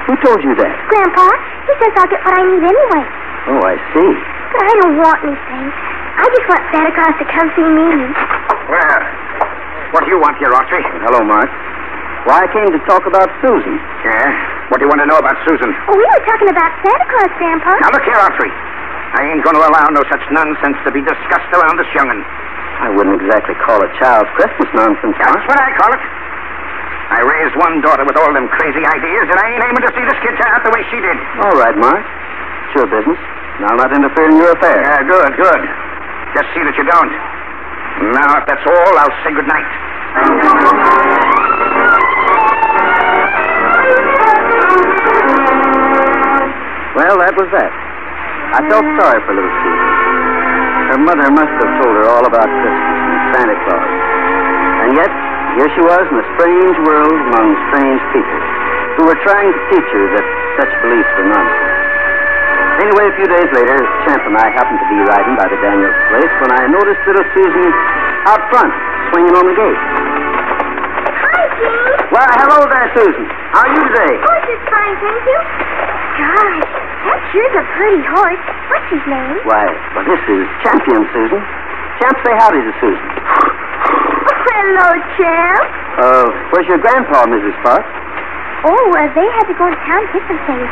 Who 0.09 0.17
told 0.25 0.41
you 0.41 0.57
that? 0.57 0.75
Grandpa, 0.89 1.29
he 1.69 1.73
says 1.77 1.93
I'll 2.01 2.09
get 2.09 2.25
what 2.25 2.41
I 2.41 2.43
need 2.49 2.65
anyway. 2.65 3.05
Oh, 3.53 3.61
I 3.61 3.77
see. 3.93 4.11
But 4.49 4.65
I 4.65 4.73
don't 4.81 4.97
want 4.97 5.19
anything. 5.29 5.65
I 6.17 6.25
just 6.25 6.47
want 6.49 6.63
Santa 6.73 6.93
Claus 6.97 7.15
to 7.21 7.27
come 7.29 7.53
see 7.53 7.69
me. 7.69 7.89
Well, 8.65 8.99
what 9.93 10.09
do 10.09 10.09
you 10.09 10.17
want 10.25 10.41
here, 10.41 10.57
Autry? 10.57 10.81
Hello, 11.05 11.21
Mark. 11.21 11.53
Why, 12.25 12.45
I 12.45 12.49
came 12.49 12.73
to 12.73 12.81
talk 12.89 13.05
about 13.05 13.29
Susan. 13.45 13.77
Yeah? 14.09 14.60
What 14.71 14.79
do 14.79 14.87
you 14.87 14.91
want 14.91 15.03
to 15.03 15.09
know 15.11 15.19
about 15.19 15.35
Susan? 15.43 15.67
Oh, 15.91 15.95
we 15.99 16.07
were 16.07 16.25
talking 16.31 16.47
about 16.47 16.71
Santa 16.87 17.07
Claus, 17.11 17.33
Grandpa. 17.43 17.75
Now, 17.83 17.91
look 17.91 18.07
here, 18.07 18.15
Autry. 18.23 18.51
I 19.19 19.27
ain't 19.35 19.43
going 19.43 19.59
to 19.59 19.65
allow 19.67 19.87
no 19.91 20.07
such 20.07 20.23
nonsense 20.31 20.79
to 20.87 20.91
be 20.95 21.03
discussed 21.03 21.51
around 21.51 21.75
this 21.83 21.91
young'un. 21.91 22.23
I 22.81 22.95
wouldn't 22.95 23.19
exactly 23.19 23.59
call 23.67 23.83
it 23.83 23.91
child's 23.99 24.31
Christmas 24.39 24.71
nonsense, 24.73 25.19
That's 25.19 25.35
Mark. 25.35 25.51
what 25.51 25.59
I 25.59 25.71
call 25.75 25.91
it. 25.91 26.03
I 27.11 27.21
raised 27.27 27.59
one 27.59 27.83
daughter 27.83 28.07
with 28.07 28.15
all 28.15 28.31
them 28.31 28.47
crazy 28.55 28.87
ideas, 28.87 29.27
and 29.27 29.35
I 29.43 29.47
ain't 29.59 29.65
aiming 29.67 29.83
to 29.83 29.91
see 29.99 30.05
this 30.07 30.19
kid 30.23 30.39
turn 30.39 30.55
out 30.55 30.63
the 30.63 30.71
way 30.71 30.87
she 30.95 31.03
did. 31.03 31.19
All 31.43 31.59
right, 31.59 31.75
Mark. 31.75 32.07
It's 32.71 32.79
your 32.79 32.87
business. 32.87 33.19
And 33.59 33.67
I'll 33.67 33.81
not 33.83 33.91
interfere 33.91 34.31
in 34.31 34.39
your 34.39 34.55
affairs. 34.55 34.87
Yeah, 34.87 35.03
good, 35.03 35.31
good. 35.35 35.63
Just 36.39 36.47
see 36.55 36.63
that 36.63 36.79
you 36.79 36.87
don't. 36.87 37.13
Now, 38.15 38.39
if 38.39 38.47
that's 38.47 38.63
all, 38.63 38.93
I'll 38.95 39.17
say 39.27 39.35
good 39.35 39.51
night. 39.51 39.67
Well, 46.99 47.17
that 47.23 47.35
was 47.39 47.47
that. 47.55 47.71
I 48.51 48.61
felt 48.67 48.83
sorry 48.99 49.21
for 49.23 49.31
little 49.31 49.57
Susan. 49.63 49.91
Her 50.91 51.01
mother 51.07 51.29
must 51.31 51.55
have 51.55 51.73
told 51.79 51.95
her 52.03 52.07
all 52.11 52.27
about 52.27 52.51
Christmas 52.51 52.99
and 52.99 53.21
Santa 53.31 53.57
Claus. 53.63 53.91
And 54.83 54.91
yet, 54.99 55.13
here 55.55 55.71
she 55.71 55.83
was 55.87 56.03
in 56.11 56.19
a 56.19 56.27
strange 56.35 56.77
world 56.83 57.15
among 57.15 57.47
strange 57.71 58.03
people 58.11 58.41
who 58.99 59.03
were 59.07 59.21
trying 59.23 59.55
to 59.55 59.61
teach 59.71 59.87
her 59.87 60.05
that 60.19 60.27
such 60.59 60.73
beliefs 60.83 61.11
were 61.15 61.31
nonsense. 61.31 61.79
Anyway, 62.83 63.07
a 63.07 63.15
few 63.23 63.29
days 63.39 63.51
later, 63.55 63.79
Champ 64.03 64.27
and 64.27 64.35
I 64.35 64.51
happened 64.51 64.83
to 64.83 64.89
be 64.91 64.99
riding 65.07 65.39
by 65.39 65.47
the 65.47 65.63
Daniels 65.63 65.95
place 66.11 66.33
when 66.43 66.51
I 66.59 66.67
noticed 66.75 66.99
little 67.07 67.29
Susan 67.39 67.71
out 68.27 68.43
front, 68.51 68.75
swinging 69.15 69.37
on 69.39 69.47
the 69.47 69.55
gate. 69.55 69.81
Hi, 71.23 71.43
Gene. 71.55 71.87
Well, 72.11 72.31
hello 72.35 72.67
there, 72.67 72.89
Susan. 72.99 73.31
How 73.55 73.63
are 73.63 73.73
you 73.79 73.83
today? 73.95 74.15
Oh, 74.27 74.39
just 74.43 74.65
fine, 74.67 74.95
thank 74.99 75.23
you. 75.23 75.39
Gosh, 76.19 76.80
that 77.07 77.21
sure's 77.33 77.55
a 77.57 77.65
pretty 77.77 78.03
horse. 78.13 78.45
What's 78.69 78.89
his 78.93 79.05
name? 79.09 79.37
Why, 79.49 79.65
well, 79.97 80.07
this 80.07 80.23
is 80.29 80.45
Champion, 80.65 81.03
Susan. 81.15 81.41
Champ, 82.01 82.17
say 82.25 82.33
howdy 82.37 82.61
to 82.65 82.73
Susan. 82.81 83.07
Oh, 83.11 84.37
hello, 84.57 84.89
Champ. 85.17 85.65
Uh, 86.01 86.27
where's 86.53 86.69
your 86.69 86.81
grandpa, 86.81 87.25
Mrs. 87.29 87.53
Sparks? 87.61 87.89
Oh, 88.65 88.85
uh, 88.93 89.09
they 89.17 89.25
had 89.41 89.49
to 89.49 89.57
go 89.57 89.65
to 89.69 89.79
town 89.89 90.01
to 90.05 90.11
get 90.13 90.25
some 90.29 90.41
things. 90.45 90.69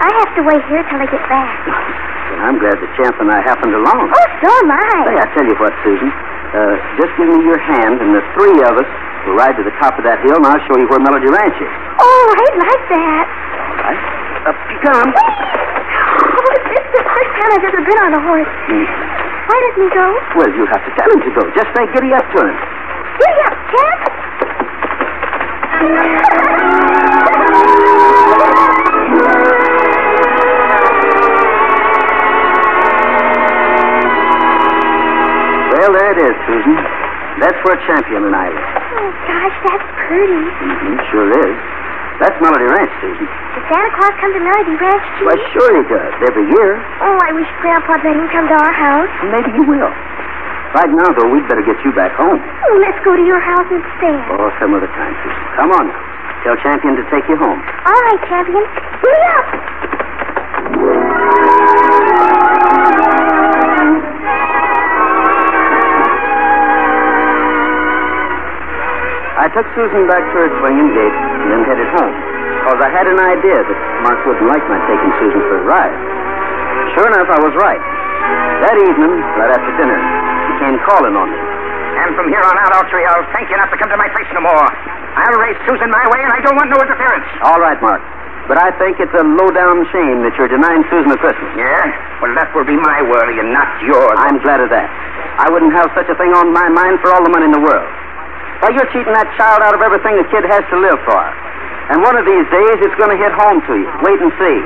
I 0.00 0.08
have 0.24 0.30
to 0.36 0.42
wait 0.44 0.62
here 0.68 0.84
till 0.88 1.00
they 1.00 1.08
get 1.08 1.24
back. 1.28 1.52
Well, 1.68 2.40
I'm 2.48 2.56
glad 2.60 2.76
the 2.80 2.88
Champ 2.96 3.16
and 3.20 3.28
I 3.32 3.40
happened 3.44 3.72
along. 3.76 4.12
Oh, 4.12 4.28
so 4.40 4.48
am 4.48 4.72
I. 4.72 4.88
Say, 5.08 5.16
I 5.20 5.26
tell 5.36 5.46
you 5.46 5.56
what, 5.60 5.72
Susan. 5.84 6.08
Uh, 6.56 6.74
just 6.96 7.12
give 7.20 7.28
me 7.28 7.44
your 7.44 7.60
hand, 7.60 8.00
and 8.00 8.16
the 8.16 8.24
three 8.36 8.56
of 8.64 8.74
us 8.80 8.88
will 9.28 9.36
ride 9.36 9.56
to 9.60 9.64
the 9.64 9.74
top 9.80 9.96
of 10.00 10.04
that 10.08 10.20
hill, 10.24 10.36
and 10.40 10.46
I'll 10.48 10.60
show 10.64 10.76
you 10.80 10.88
where 10.88 11.00
Melody 11.00 11.28
Ranch 11.28 11.56
is. 11.60 11.72
Oh, 12.00 12.24
I'd 12.32 12.56
like 12.56 12.84
that. 12.96 13.24
All 13.28 13.92
right. 13.92 14.00
Up 14.46 14.56
you 14.70 14.78
come. 14.78 15.10
Is 17.52 17.62
the 17.62 17.62
first 17.62 17.62
time 17.62 17.62
I've 17.62 17.66
ever 17.68 17.82
been 17.84 18.00
on 18.02 18.12
a 18.14 18.22
horse. 18.26 18.52
Mm. 18.68 18.86
Why 19.46 19.56
he 19.76 19.86
go? 19.94 20.06
Well, 20.36 20.50
you 20.50 20.66
have 20.66 20.82
to 20.82 20.92
tell 20.98 21.10
him 21.10 21.20
to 21.22 21.30
go. 21.30 21.42
Just 21.54 21.70
say 21.76 21.86
giddy 21.94 22.12
up 22.14 22.26
to 22.26 22.38
him. 22.42 22.56
Giddy 23.18 23.40
up, 23.46 23.56
Champ. 23.70 24.00
Well, 35.76 35.92
there 35.92 36.10
it 36.10 36.18
is, 36.18 36.34
Susan. 36.46 36.76
That's 37.38 37.58
where 37.62 37.76
Champion 37.86 38.24
and 38.24 38.34
I 38.34 38.48
live. 38.48 38.64
Oh, 38.96 39.10
gosh, 39.28 39.56
that's 39.70 39.86
pretty. 40.08 40.32
Mm-hmm, 40.34 40.96
sure 41.12 41.28
is. 41.30 41.75
That's 42.36 42.52
Melody 42.52 42.68
Ranch, 42.68 42.92
Susan. 43.00 43.24
Does 43.24 43.64
Santa 43.72 43.90
Claus 43.96 44.12
come 44.20 44.28
to 44.36 44.42
Melody 44.44 44.76
Ranch, 44.76 45.04
too? 45.16 45.24
Why, 45.24 45.40
sure 45.56 45.72
he 45.72 45.88
does. 45.88 46.12
Every 46.28 46.44
year. 46.52 46.76
Oh, 47.00 47.16
I 47.24 47.32
wish 47.32 47.48
Grandpa'd 47.64 48.04
let 48.04 48.12
him 48.12 48.28
come 48.28 48.44
to 48.44 48.56
our 48.60 48.74
house. 48.76 49.08
Maybe 49.32 49.56
he 49.56 49.64
will. 49.64 49.88
Right 50.76 50.92
now, 50.92 51.16
though, 51.16 51.32
we'd 51.32 51.48
better 51.48 51.64
get 51.64 51.80
you 51.80 51.96
back 51.96 52.12
home. 52.20 52.36
Oh, 52.36 52.76
let's 52.84 53.00
go 53.08 53.16
to 53.16 53.24
your 53.24 53.40
house 53.40 53.64
instead. 53.72 54.20
Oh, 54.36 54.52
some 54.60 54.76
other 54.76 54.92
time, 54.92 55.16
Susan. 55.24 55.44
Come 55.56 55.72
on 55.80 55.88
now. 55.88 56.00
Tell 56.44 56.60
Champion 56.60 57.00
to 57.00 57.08
take 57.08 57.24
you 57.24 57.40
home. 57.40 57.56
All 57.56 58.00
right, 58.04 58.20
Champion. 58.28 58.68
Giddy 59.00 59.24
up. 59.40 60.05
I 69.46 69.48
took 69.54 69.62
Susan 69.78 70.10
back 70.10 70.26
to 70.26 70.34
her 70.42 70.50
swinging 70.58 70.90
gate 70.90 71.14
and 71.14 71.46
then 71.54 71.62
headed 71.70 71.86
home. 71.94 72.10
Because 72.66 72.82
I 72.82 72.90
had 72.90 73.06
an 73.06 73.14
idea 73.14 73.54
that 73.54 73.78
Mark 74.02 74.18
wouldn't 74.26 74.50
like 74.50 74.64
my 74.66 74.74
taking 74.90 75.12
Susan 75.22 75.38
for 75.38 75.62
a 75.62 75.64
ride. 75.70 75.94
Sure 76.98 77.06
enough, 77.06 77.30
I 77.30 77.38
was 77.38 77.54
right. 77.54 77.78
That 78.66 78.74
evening, 78.74 79.14
right 79.38 79.54
after 79.54 79.70
dinner, 79.78 80.02
he 80.50 80.52
came 80.66 80.74
calling 80.82 81.14
on 81.14 81.30
me. 81.30 81.38
And 81.38 82.18
from 82.18 82.26
here 82.26 82.42
on 82.42 82.58
out, 82.58 82.74
Autry, 82.74 83.06
I'll 83.06 83.22
thank 83.30 83.46
you 83.46 83.54
not 83.54 83.70
to 83.70 83.78
come 83.78 83.86
to 83.86 83.94
my 83.94 84.10
place 84.10 84.26
no 84.34 84.42
more. 84.42 84.66
I'll 85.14 85.38
raise 85.38 85.54
Susan 85.62 85.94
my 85.94 86.04
way, 86.10 86.26
and 86.26 86.32
I 86.34 86.42
don't 86.42 86.58
want 86.58 86.66
no 86.74 86.82
interference. 86.82 87.30
All 87.46 87.62
right, 87.62 87.78
Mark. 87.78 88.02
But 88.50 88.58
I 88.58 88.74
think 88.82 88.98
it's 88.98 89.14
a 89.14 89.22
low-down 89.22 89.86
shame 89.94 90.26
that 90.26 90.34
you're 90.42 90.50
denying 90.50 90.82
Susan 90.90 91.14
a 91.14 91.18
Christmas. 91.22 91.54
Yeah? 91.54 91.86
Well, 92.18 92.34
that 92.34 92.50
will 92.50 92.66
be 92.66 92.74
my 92.74 92.98
worry 93.06 93.38
and 93.38 93.54
not 93.54 93.70
yours. 93.86 94.18
I'm 94.26 94.42
glad 94.42 94.58
of 94.58 94.74
that. 94.74 94.90
I 95.38 95.46
wouldn't 95.54 95.70
have 95.78 95.94
such 95.94 96.10
a 96.10 96.18
thing 96.18 96.34
on 96.34 96.50
my 96.50 96.66
mind 96.66 96.98
for 96.98 97.14
all 97.14 97.22
the 97.22 97.30
money 97.30 97.46
in 97.46 97.54
the 97.54 97.62
world. 97.62 97.86
Why, 98.64 98.72
you're 98.72 98.88
cheating 98.88 99.12
that 99.12 99.28
child 99.36 99.60
out 99.60 99.76
of 99.76 99.84
everything 99.84 100.16
the 100.16 100.24
kid 100.32 100.40
has 100.48 100.64
to 100.72 100.76
live 100.80 100.96
for. 101.04 101.20
And 101.92 102.00
one 102.00 102.16
of 102.16 102.24
these 102.24 102.48
days, 102.48 102.76
it's 102.80 102.96
going 102.96 103.12
to 103.12 103.20
hit 103.20 103.30
home 103.36 103.60
to 103.68 103.72
you. 103.76 103.88
Wait 104.00 104.16
and 104.16 104.32
see. 104.40 104.58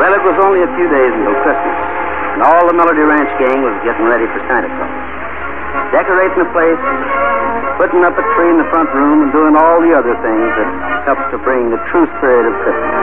Well, 0.00 0.12
it 0.16 0.24
was 0.24 0.40
only 0.40 0.64
a 0.64 0.70
few 0.72 0.88
days 0.88 1.12
until 1.20 1.36
Christmas, 1.44 1.78
and 2.32 2.40
all 2.48 2.64
the 2.64 2.74
Melody 2.74 3.04
Ranch 3.04 3.28
gang 3.36 3.60
was 3.60 3.76
getting 3.84 4.08
ready 4.08 4.24
for 4.32 4.40
Santa 4.48 4.72
Claus. 4.72 5.09
Decorating 5.90 6.38
the 6.38 6.50
place, 6.54 6.82
putting 7.78 8.02
up 8.06 8.14
a 8.14 8.24
tree 8.36 8.50
in 8.50 8.58
the 8.58 8.68
front 8.70 8.90
room, 8.94 9.26
and 9.26 9.30
doing 9.34 9.54
all 9.58 9.78
the 9.82 9.90
other 9.94 10.14
things 10.22 10.50
that 10.54 10.70
helps 11.06 11.26
to 11.34 11.38
bring 11.42 11.70
the 11.70 11.80
true 11.90 12.06
spirit 12.18 12.46
of 12.46 12.54
Christmas. 12.62 12.94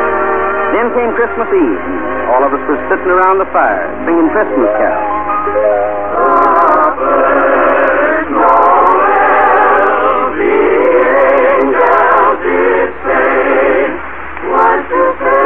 Then 0.76 0.92
came 0.96 1.12
Christmas 1.16 1.50
Eve, 1.52 1.84
all 2.32 2.44
of 2.44 2.52
us 2.52 2.64
were 2.68 2.82
sitting 2.92 3.12
around 3.12 3.40
the 3.40 3.50
fire, 3.56 3.88
singing 4.04 4.30
Christmas 4.32 4.72
carols. 4.78 5.18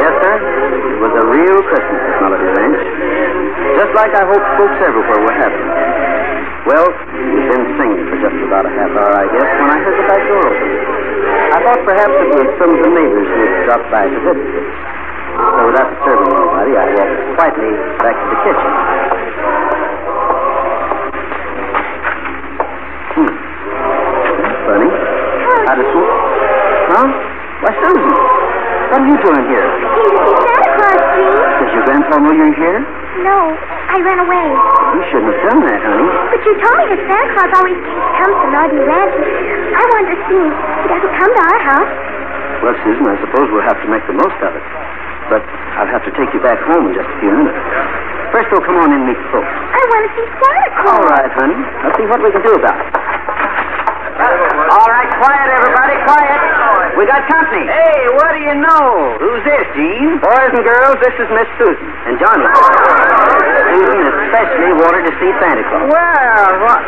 Yes, 0.02 0.14
sir. 0.22 0.36
It 0.38 1.00
was 1.02 1.14
a 1.22 1.26
real 1.30 1.60
Christmas. 1.70 2.02
Just 3.78 3.94
like 3.96 4.14
I 4.14 4.24
hoped 4.26 4.50
folks 4.58 4.78
everywhere 4.82 5.22
were 5.26 5.38
having. 5.38 5.61
Well, 6.62 6.86
been 6.94 7.66
singing 7.74 8.06
for 8.06 8.18
just 8.22 8.38
about 8.46 8.70
a 8.70 8.74
half 8.78 8.94
hour, 8.94 9.14
I 9.18 9.26
guess, 9.34 9.50
when 9.50 9.70
I 9.74 9.78
heard 9.82 9.98
the 9.98 10.06
back 10.06 10.22
door 10.30 10.46
open. 10.46 10.70
I 11.52 11.58
thought 11.58 11.82
perhaps 11.90 12.14
it 12.22 12.30
was 12.38 12.48
some 12.62 12.70
of 12.70 12.80
the 12.86 12.92
neighbors 12.94 13.28
who 13.34 13.40
had 13.50 13.66
dropped 13.66 13.90
by 13.90 14.06
to 14.06 14.20
visit 14.22 14.46
us. 14.46 14.70
So 15.42 15.62
without 15.66 15.90
disturbing 15.90 16.30
anybody, 16.38 16.74
I 16.78 16.86
walked 16.94 17.18
quietly 17.34 17.72
back 17.98 18.14
to 18.14 18.28
the 18.30 18.40
kitchen. 18.46 18.72
Hmm. 23.10 23.34
That's 24.38 24.62
funny. 24.70 24.90
How 25.66 25.76
does 25.82 25.90
Huh? 25.92 27.08
Why, 27.66 27.72
Susan, 27.74 28.06
what 28.06 29.02
are 29.02 29.10
you 29.10 29.18
doing 29.18 29.44
here? 29.50 29.66
Came 29.66 30.14
to 30.14 30.20
see 30.30 30.38
Santa 30.46 30.70
Claus. 30.78 31.02
Does 31.58 31.72
your 31.74 31.84
grandpa 31.90 32.22
know 32.22 32.34
you're 32.38 32.54
here? 32.54 33.01
No, 33.20 33.38
I 33.92 34.00
ran 34.00 34.24
away. 34.24 34.48
You 34.96 35.04
shouldn't 35.12 35.36
have 35.36 35.44
done 35.52 35.60
that, 35.68 35.82
honey. 35.84 36.08
But 36.32 36.42
you 36.48 36.54
told 36.64 36.76
me 36.80 36.86
that 36.96 37.02
Santa 37.12 37.28
Claus 37.36 37.52
always 37.60 37.80
comes 38.16 38.36
to 38.40 38.48
Melody 38.56 38.80
Ranch. 38.88 39.16
I 39.76 39.84
wanted 39.92 40.10
to 40.16 40.20
see 40.32 40.40
him. 40.40 40.52
He 40.56 40.88
doesn't 40.96 41.14
come 41.20 41.32
to 41.36 41.42
our 41.44 41.60
house. 41.76 41.92
Well, 42.64 42.76
Susan, 42.88 43.04
I 43.04 43.20
suppose 43.20 43.52
we'll 43.52 43.68
have 43.68 43.80
to 43.84 43.90
make 43.92 44.06
the 44.08 44.16
most 44.16 44.38
of 44.40 44.52
it. 44.56 44.66
But 45.28 45.44
I'll 45.76 45.92
have 45.92 46.04
to 46.08 46.14
take 46.16 46.32
you 46.32 46.40
back 46.40 46.60
home 46.72 46.88
in 46.88 46.94
just 46.96 47.08
a 47.08 47.18
few 47.20 47.32
minutes. 47.36 47.60
First, 48.32 48.48
we'll 48.56 48.64
come 48.64 48.80
on 48.80 48.96
in 48.96 49.04
and 49.04 49.08
meet 49.12 49.20
the 49.20 49.30
folks. 49.36 49.52
I 49.52 49.82
want 49.92 50.04
to 50.08 50.12
see 50.16 50.28
Santa 50.40 50.70
Claus. 50.80 50.96
All 50.96 51.06
right, 51.12 51.32
honey. 51.36 51.60
Let's 51.84 51.96
see 52.00 52.08
what 52.08 52.20
we 52.24 52.32
can 52.32 52.44
do 52.48 52.54
about 52.56 52.80
it. 52.80 52.88
All 54.72 54.88
right, 54.88 55.10
quiet, 55.20 55.48
everybody, 55.52 55.96
quiet. 56.08 56.51
We 57.00 57.08
got 57.08 57.24
company. 57.32 57.66
Hey, 57.66 58.00
what 58.20 58.30
do 58.36 58.42
you 58.44 58.56
know? 58.60 59.16
Who's 59.18 59.44
this, 59.48 59.66
Gene? 59.74 60.20
Boys 60.20 60.52
and 60.54 60.64
girls, 60.64 60.98
this 61.02 61.16
is 61.18 61.28
Miss 61.32 61.50
Susan 61.58 61.88
and 62.08 62.16
Johnny. 62.20 62.46
Susan 63.72 64.06
especially 64.28 64.72
wanted 64.76 65.04
to 65.08 65.14
see 65.18 65.32
Santa 65.40 65.64
Claus. 65.72 65.88
Well, 65.88 66.52
what? 66.68 66.82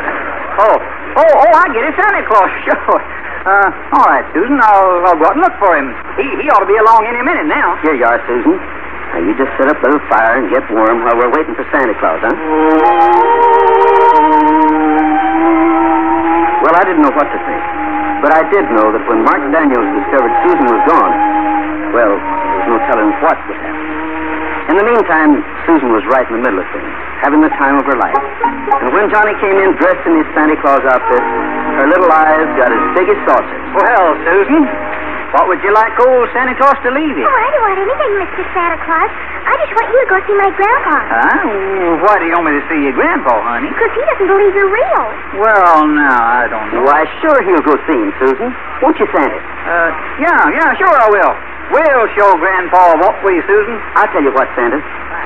Oh, 0.54 0.76
oh, 1.18 1.34
oh, 1.34 1.52
I 1.56 1.66
get 1.74 1.88
it, 1.88 1.96
Santa 1.98 2.22
Claus, 2.30 2.52
sure. 2.68 3.00
Uh, 3.44 3.70
all 3.96 4.06
right, 4.08 4.26
Susan, 4.36 4.60
I'll, 4.62 5.04
I'll 5.08 5.18
go 5.20 5.26
out 5.28 5.36
and 5.36 5.44
look 5.44 5.56
for 5.60 5.74
him. 5.76 5.92
He, 6.20 6.26
he 6.44 6.48
ought 6.52 6.62
to 6.64 6.70
be 6.70 6.78
along 6.78 7.08
any 7.10 7.24
minute 7.24 7.48
now. 7.50 7.76
Here 7.82 7.96
you 7.96 8.06
are, 8.06 8.20
Susan. 8.28 8.56
Now, 8.56 9.20
you 9.24 9.34
just 9.40 9.52
set 9.58 9.68
up 9.72 9.78
a 9.82 9.86
little 9.88 10.04
fire 10.10 10.40
and 10.42 10.50
get 10.52 10.64
warm 10.72 11.04
while 11.06 11.18
we're 11.18 11.32
waiting 11.34 11.56
for 11.56 11.66
Santa 11.74 11.96
Claus, 12.00 12.22
huh? 12.22 12.34
Well, 16.64 16.76
I 16.76 16.84
didn't 16.88 17.02
know 17.04 17.12
what 17.14 17.28
to 17.28 17.40
think. 17.44 17.64
But 18.24 18.32
I 18.32 18.48
did 18.56 18.64
know 18.72 18.88
that 18.88 19.04
when 19.04 19.20
Mark 19.28 19.44
Daniels 19.52 19.84
discovered 20.00 20.32
Susan 20.48 20.64
was 20.72 20.80
gone, 20.88 21.14
Well, 21.92 22.16
there 22.16 22.56
was 22.56 22.68
no 22.72 22.80
telling 22.88 23.12
what 23.20 23.36
would 23.36 23.60
happen. 23.60 23.84
In 24.72 24.80
the 24.80 24.88
meantime, 24.88 25.44
Susan 25.68 25.92
was 25.92 26.08
right 26.08 26.24
in 26.32 26.40
the 26.40 26.44
middle 26.48 26.64
of 26.64 26.68
things, 26.72 26.88
having 27.20 27.44
the 27.44 27.52
time 27.60 27.76
of 27.76 27.84
her 27.84 28.00
life. 28.00 28.16
And 28.80 28.96
when 28.96 29.12
Johnny 29.12 29.36
came 29.44 29.60
in 29.60 29.76
dressed 29.76 30.08
in 30.08 30.16
his 30.16 30.28
Santa 30.32 30.56
Claus 30.64 30.80
outfit, 30.88 31.20
her 31.84 31.88
little 31.92 32.08
eyes 32.08 32.48
got 32.56 32.72
as 32.72 32.84
big 32.96 33.12
as 33.12 33.20
saucers. 33.28 33.64
Well, 33.76 34.16
Susan, 34.24 34.64
what 35.34 35.50
would 35.50 35.62
you 35.66 35.74
like 35.74 35.94
old 35.98 36.30
Santa 36.32 36.54
Claus 36.56 36.78
to 36.86 36.94
leave 36.94 37.18
you? 37.18 37.26
Oh, 37.26 37.34
I 37.34 37.48
don't 37.50 37.66
want 37.66 37.80
anything, 37.82 38.12
Mr. 38.22 38.42
Santa 38.54 38.78
Claus. 38.86 39.12
I 39.44 39.54
just 39.66 39.74
want 39.76 39.88
you 39.90 40.00
to 40.06 40.08
go 40.14 40.18
see 40.30 40.38
my 40.40 40.50
grandpa. 40.54 40.96
Huh? 41.10 42.06
Why 42.06 42.16
do 42.22 42.26
you 42.30 42.34
want 42.38 42.48
me 42.48 42.54
to 42.62 42.66
see 42.70 42.80
your 42.86 42.96
grandpa, 42.96 43.34
honey? 43.44 43.68
Because 43.74 43.92
he 43.98 44.02
doesn't 44.14 44.30
believe 44.30 44.54
you're 44.54 44.72
real. 44.72 45.04
Well, 45.42 45.90
now, 45.90 46.22
I 46.22 46.46
don't 46.48 46.70
know. 46.72 46.86
Why, 46.86 47.04
sure 47.20 47.38
he'll 47.44 47.66
go 47.66 47.76
see 47.90 47.98
him, 47.98 48.14
Susan. 48.22 48.50
Won't 48.86 48.96
you, 49.02 49.10
Santa? 49.10 49.36
Uh, 49.42 49.90
yeah, 50.22 50.42
yeah, 50.54 50.70
sure 50.78 50.94
I 50.96 51.10
will. 51.10 51.34
We'll 51.74 52.06
show 52.14 52.30
Grandpa, 52.38 52.94
won't 53.02 53.18
we, 53.26 53.42
Susan? 53.50 53.76
I'll 53.98 54.12
tell 54.14 54.22
you 54.22 54.32
what, 54.38 54.46
Santa. 54.54 54.78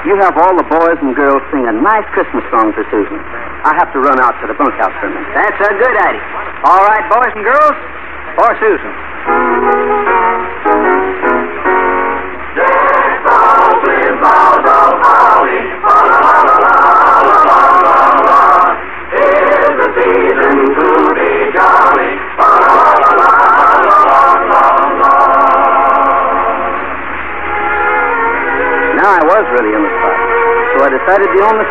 You 0.08 0.16
have 0.24 0.38
all 0.40 0.56
the 0.56 0.64
boys 0.72 0.96
and 1.04 1.12
girls 1.18 1.44
sing 1.52 1.68
a 1.68 1.76
nice 1.76 2.06
Christmas 2.16 2.46
song 2.54 2.72
for 2.72 2.88
Susan. 2.88 3.20
I 3.68 3.76
have 3.76 3.92
to 3.92 4.00
run 4.00 4.22
out 4.24 4.40
to 4.40 4.48
the 4.48 4.56
bunkhouse 4.56 4.94
for 5.04 5.10
a 5.10 5.12
minute. 5.12 5.34
That's 5.36 5.60
a 5.60 5.74
good 5.76 5.98
idea. 6.00 6.24
All 6.64 6.80
right, 6.88 7.04
boys 7.12 7.34
and 7.36 7.44
girls, 7.44 7.76
for 8.40 8.50
Susan. 8.64 8.94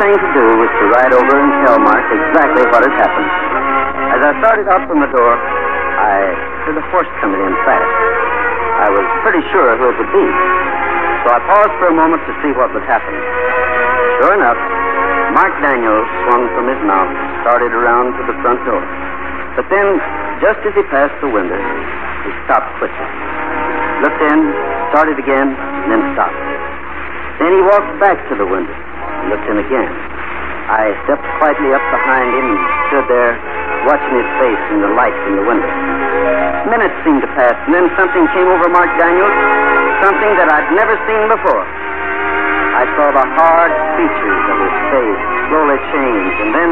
Thing 0.07 0.23
to 0.23 0.31
do 0.39 0.47
was 0.63 0.71
to 0.79 0.85
ride 0.95 1.11
over 1.11 1.35
and 1.35 1.51
tell 1.67 1.83
Mark 1.83 2.07
exactly 2.15 2.63
what 2.71 2.79
had 2.87 2.95
happened. 2.95 3.31
As 4.15 4.21
I 4.23 4.31
started 4.39 4.67
up 4.71 4.87
from 4.87 5.03
the 5.03 5.11
door, 5.11 5.35
I 5.35 6.31
heard 6.63 6.79
a 6.79 6.85
horse 6.95 7.11
coming 7.19 7.43
in 7.43 7.55
fast. 7.67 7.91
I 8.87 8.89
was 8.95 9.03
pretty 9.27 9.43
sure 9.51 9.67
who 9.75 9.91
it 9.91 9.97
would 9.99 10.13
be, 10.15 10.27
so 11.27 11.35
I 11.35 11.43
paused 11.51 11.75
for 11.83 11.91
a 11.91 11.97
moment 11.97 12.23
to 12.23 12.33
see 12.39 12.55
what 12.55 12.71
would 12.71 12.87
happen. 12.87 13.19
Sure 14.23 14.39
enough, 14.39 14.61
Mark 15.35 15.51
Daniels 15.59 16.07
swung 16.23 16.55
from 16.55 16.71
his 16.71 16.79
mount, 16.87 17.11
started 17.43 17.75
around 17.75 18.15
to 18.15 18.23
the 18.31 18.37
front 18.47 18.63
door. 18.63 18.87
But 19.59 19.67
then, 19.75 19.99
just 20.39 20.63
as 20.71 20.73
he 20.79 20.87
passed 20.87 21.19
the 21.19 21.35
window, 21.35 21.59
he 21.59 22.31
stopped 22.47 22.71
quickly. 22.79 23.11
Looked 24.07 24.23
in, 24.23 24.39
started 24.95 25.19
again, 25.19 25.51
and 25.51 25.89
then 25.91 26.03
stopped. 26.15 26.39
Then 27.43 27.59
he 27.59 27.61
walked 27.75 27.91
back 27.99 28.23
to 28.31 28.39
the 28.39 28.47
window 28.47 28.86
and 29.27 29.35
looked 29.35 29.49
in 29.51 29.59
again. 29.59 29.91
I 30.71 30.95
stepped 31.07 31.27
quietly 31.43 31.75
up 31.75 31.83
behind 31.91 32.31
him 32.31 32.47
and 32.47 32.61
stood 32.87 33.07
there 33.11 33.35
watching 33.91 34.15
his 34.19 34.31
face 34.39 34.63
in 34.71 34.83
the 34.83 34.93
light 34.95 35.15
from 35.27 35.35
the 35.39 35.47
window. 35.47 35.71
Minutes 36.71 36.95
seemed 37.03 37.23
to 37.23 37.31
pass, 37.35 37.55
and 37.67 37.75
then 37.75 37.87
something 37.99 38.23
came 38.35 38.47
over 38.51 38.67
Mark 38.71 38.91
Daniels, 38.99 39.35
something 40.03 40.33
that 40.39 40.51
I'd 40.51 40.71
never 40.75 40.95
seen 41.07 41.23
before. 41.31 41.63
I 41.63 42.87
saw 42.99 43.15
the 43.15 43.27
hard 43.39 43.73
features 43.99 44.43
of 44.47 44.57
his 44.63 44.77
face 44.95 45.23
slowly 45.51 45.79
change, 45.95 46.35
and 46.43 46.51
then, 46.55 46.71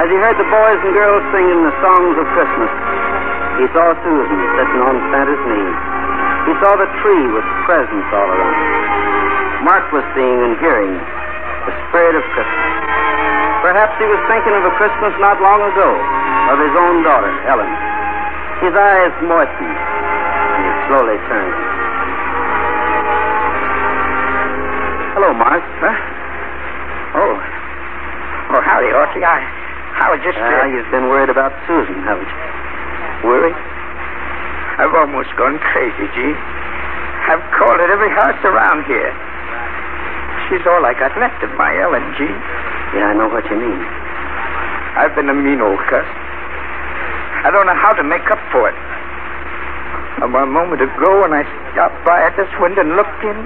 as 0.00 0.08
he 0.08 0.16
heard 0.16 0.36
the 0.40 0.48
boys 0.48 0.80
and 0.80 0.92
girls 0.96 1.20
singing 1.36 1.60
the 1.68 1.76
songs 1.84 2.16
of 2.16 2.24
Christmas, 2.32 2.72
he 3.60 3.66
saw 3.76 3.92
Susan 4.00 4.40
sitting 4.56 4.80
on 4.80 4.96
Santa's 5.12 5.44
knee. 5.48 5.72
He 6.48 6.52
saw 6.64 6.72
the 6.80 6.88
tree 7.04 7.26
with 7.28 7.44
presents 7.68 8.08
all 8.12 8.28
around. 8.28 8.60
Mark 9.68 9.84
was 9.92 10.02
seeing 10.16 10.40
and 10.42 10.56
hearing 10.58 10.96
spirit 11.92 12.16
of 12.16 12.24
Christmas. 12.32 12.72
Perhaps 13.60 13.94
he 14.00 14.06
was 14.08 14.18
thinking 14.26 14.54
of 14.56 14.64
a 14.64 14.72
Christmas 14.80 15.12
not 15.20 15.38
long 15.44 15.60
ago, 15.60 15.88
of 16.50 16.56
his 16.58 16.74
own 16.74 17.04
daughter, 17.04 17.30
Helen. 17.46 17.68
His 18.64 18.74
eyes 18.74 19.12
moistened, 19.22 19.76
and 19.76 20.62
he 20.66 20.72
slowly 20.88 21.18
turned. 21.28 21.54
Hello, 25.14 25.30
Mark. 25.36 25.62
Huh? 25.78 25.94
Oh. 27.20 27.34
Oh, 28.56 28.62
howdy, 28.64 28.90
Archie. 28.90 29.22
I, 29.22 29.38
I 30.02 30.06
was 30.10 30.20
just. 30.24 30.38
Ah, 30.40 30.64
Uh, 30.64 30.72
you've 30.72 30.88
been 30.90 31.06
worried 31.12 31.28
about 31.30 31.52
Susan, 31.68 32.00
haven't 32.02 32.26
you? 32.26 33.28
Worried? 33.28 33.54
I've 34.80 34.94
almost 34.96 35.30
gone 35.36 35.60
crazy, 35.70 36.08
Gene. 36.16 36.34
I've 37.28 37.44
called 37.54 37.78
at 37.78 37.90
every 37.92 38.10
house 38.10 38.40
around 38.42 38.88
here. 38.90 39.12
She's 40.52 40.68
all 40.68 40.84
I 40.84 40.92
got 40.92 41.16
left 41.16 41.40
of 41.40 41.48
my 41.56 41.72
Gene. 42.20 42.28
Yeah, 42.92 43.08
I 43.08 43.16
know 43.16 43.24
what 43.32 43.40
you 43.48 43.56
mean. 43.56 43.80
I've 45.00 45.16
been 45.16 45.32
a 45.32 45.32
mean 45.32 45.64
old 45.64 45.80
cuss. 45.88 46.04
I 46.04 47.48
don't 47.48 47.64
know 47.64 47.72
how 47.72 47.96
to 47.96 48.04
make 48.04 48.28
up 48.28 48.36
for 48.52 48.68
it. 48.68 48.76
About 50.20 50.44
a 50.44 50.52
moment 50.52 50.84
ago, 50.84 51.24
when 51.24 51.32
I 51.32 51.40
stopped 51.72 51.96
by 52.04 52.20
at 52.20 52.36
this 52.36 52.52
window 52.60 52.84
and 52.84 53.00
looked 53.00 53.24
in, 53.24 53.38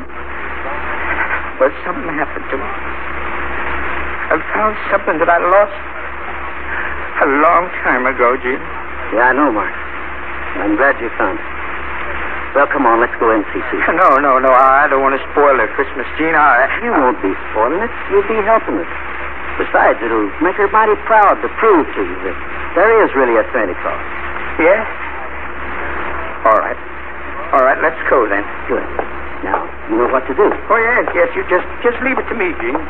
well, 1.63 1.71
something 1.87 2.11
happened 2.11 2.51
to 2.51 2.59
me. 2.59 2.67
I 2.67 4.43
found 4.51 4.75
something 4.91 5.23
that 5.23 5.31
I 5.31 5.39
lost 5.39 5.79
a 7.23 7.29
long 7.39 7.71
time 7.87 8.11
ago, 8.11 8.35
Gene. 8.43 8.59
Yeah, 9.15 9.31
I 9.31 9.33
know, 9.33 9.55
Mark. 9.55 9.71
I'm 10.59 10.75
glad 10.75 10.99
you 10.99 11.07
found 11.15 11.39
it. 11.39 11.56
Well, 12.57 12.65
come 12.73 12.89
on, 12.89 13.05
let's 13.05 13.13
go 13.21 13.29
in 13.37 13.45
and 13.45 13.49
see 13.53 13.61
Susan. 13.69 14.01
No, 14.01 14.17
no, 14.17 14.41
no. 14.41 14.49
I 14.49 14.89
don't 14.89 15.05
want 15.05 15.13
to 15.13 15.21
spoil 15.37 15.61
her 15.61 15.69
Christmas, 15.77 16.09
Gene. 16.17 16.33
I... 16.33 16.65
You 16.81 16.89
won't 16.89 17.21
be 17.21 17.29
spoiling 17.53 17.85
it. 17.85 17.93
You'll 18.09 18.25
be 18.25 18.41
helping 18.49 18.81
it. 18.81 18.89
Besides, 19.61 20.01
it'll 20.01 20.33
make 20.41 20.57
her 20.57 20.65
mighty 20.73 20.97
proud 21.05 21.37
to 21.45 21.49
prove 21.61 21.85
to 21.85 22.01
you 22.01 22.17
that 22.25 22.37
there 22.73 22.89
is 23.05 23.13
really 23.13 23.37
a 23.37 23.45
Santa 23.53 23.77
Claus. 23.85 24.01
Yeah? 24.57 24.81
All 26.49 26.57
right. 26.57 26.81
All 27.53 27.61
right, 27.61 27.77
let's 27.85 28.01
go 28.09 28.25
then. 28.25 28.41
Good. 28.73 28.85
Now, 29.45 29.69
you 29.93 30.01
know 30.01 30.09
what 30.09 30.25
to 30.25 30.33
do. 30.33 30.49
Oh, 30.49 30.81
yes, 30.81 31.05
yes. 31.13 31.29
You 31.37 31.45
just 31.53 31.69
just 31.85 32.01
leave 32.01 32.17
it 32.17 32.25
to 32.33 32.37
me, 32.41 32.57
Gene. 32.57 32.81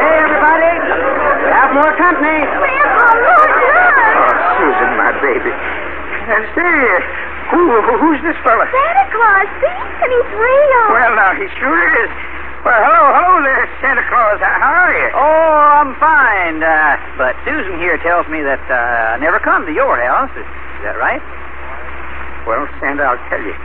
Hey, 0.00 0.16
everybody. 0.16 0.72
We 1.44 1.48
have 1.52 1.76
more 1.76 1.92
company. 2.00 2.40
Grandpa, 2.40 3.08
look, 3.20 3.52
Oh. 4.16 4.32
Susan, 4.56 4.90
my 4.96 5.12
baby. 5.20 5.52
And 6.30 6.46
say, 6.54 6.78
who, 7.50 7.58
who 7.82 7.92
who's 7.98 8.22
this 8.22 8.38
fella? 8.46 8.62
Santa 8.70 9.06
Claus, 9.10 9.50
see? 9.58 9.78
And 9.98 10.10
he's 10.14 10.30
real. 10.30 10.84
Well, 10.94 11.12
now, 11.18 11.34
he 11.34 11.50
sure 11.58 11.82
is. 12.06 12.10
Well, 12.62 12.76
hello, 12.76 13.02
hello 13.18 13.42
there, 13.42 13.66
Santa 13.82 14.06
Claus. 14.06 14.38
How 14.38 14.54
how 14.62 14.74
are 14.78 14.94
you? 14.94 15.10
Oh, 15.10 15.54
I'm 15.82 15.90
fine. 15.98 16.62
Uh, 16.62 17.02
but 17.18 17.34
Susan 17.42 17.82
here 17.82 17.98
tells 18.06 18.30
me 18.30 18.46
that 18.46 18.62
uh, 18.70 19.16
I 19.16 19.18
never 19.18 19.42
come 19.42 19.66
to 19.66 19.74
your 19.74 19.98
house. 19.98 20.30
Is, 20.38 20.46
is 20.46 20.82
that 20.86 20.94
right? 21.02 21.18
Well, 22.46 22.62
Santa, 22.78 23.10
I'll 23.10 23.18
tell 23.26 23.42
you. 23.42 23.56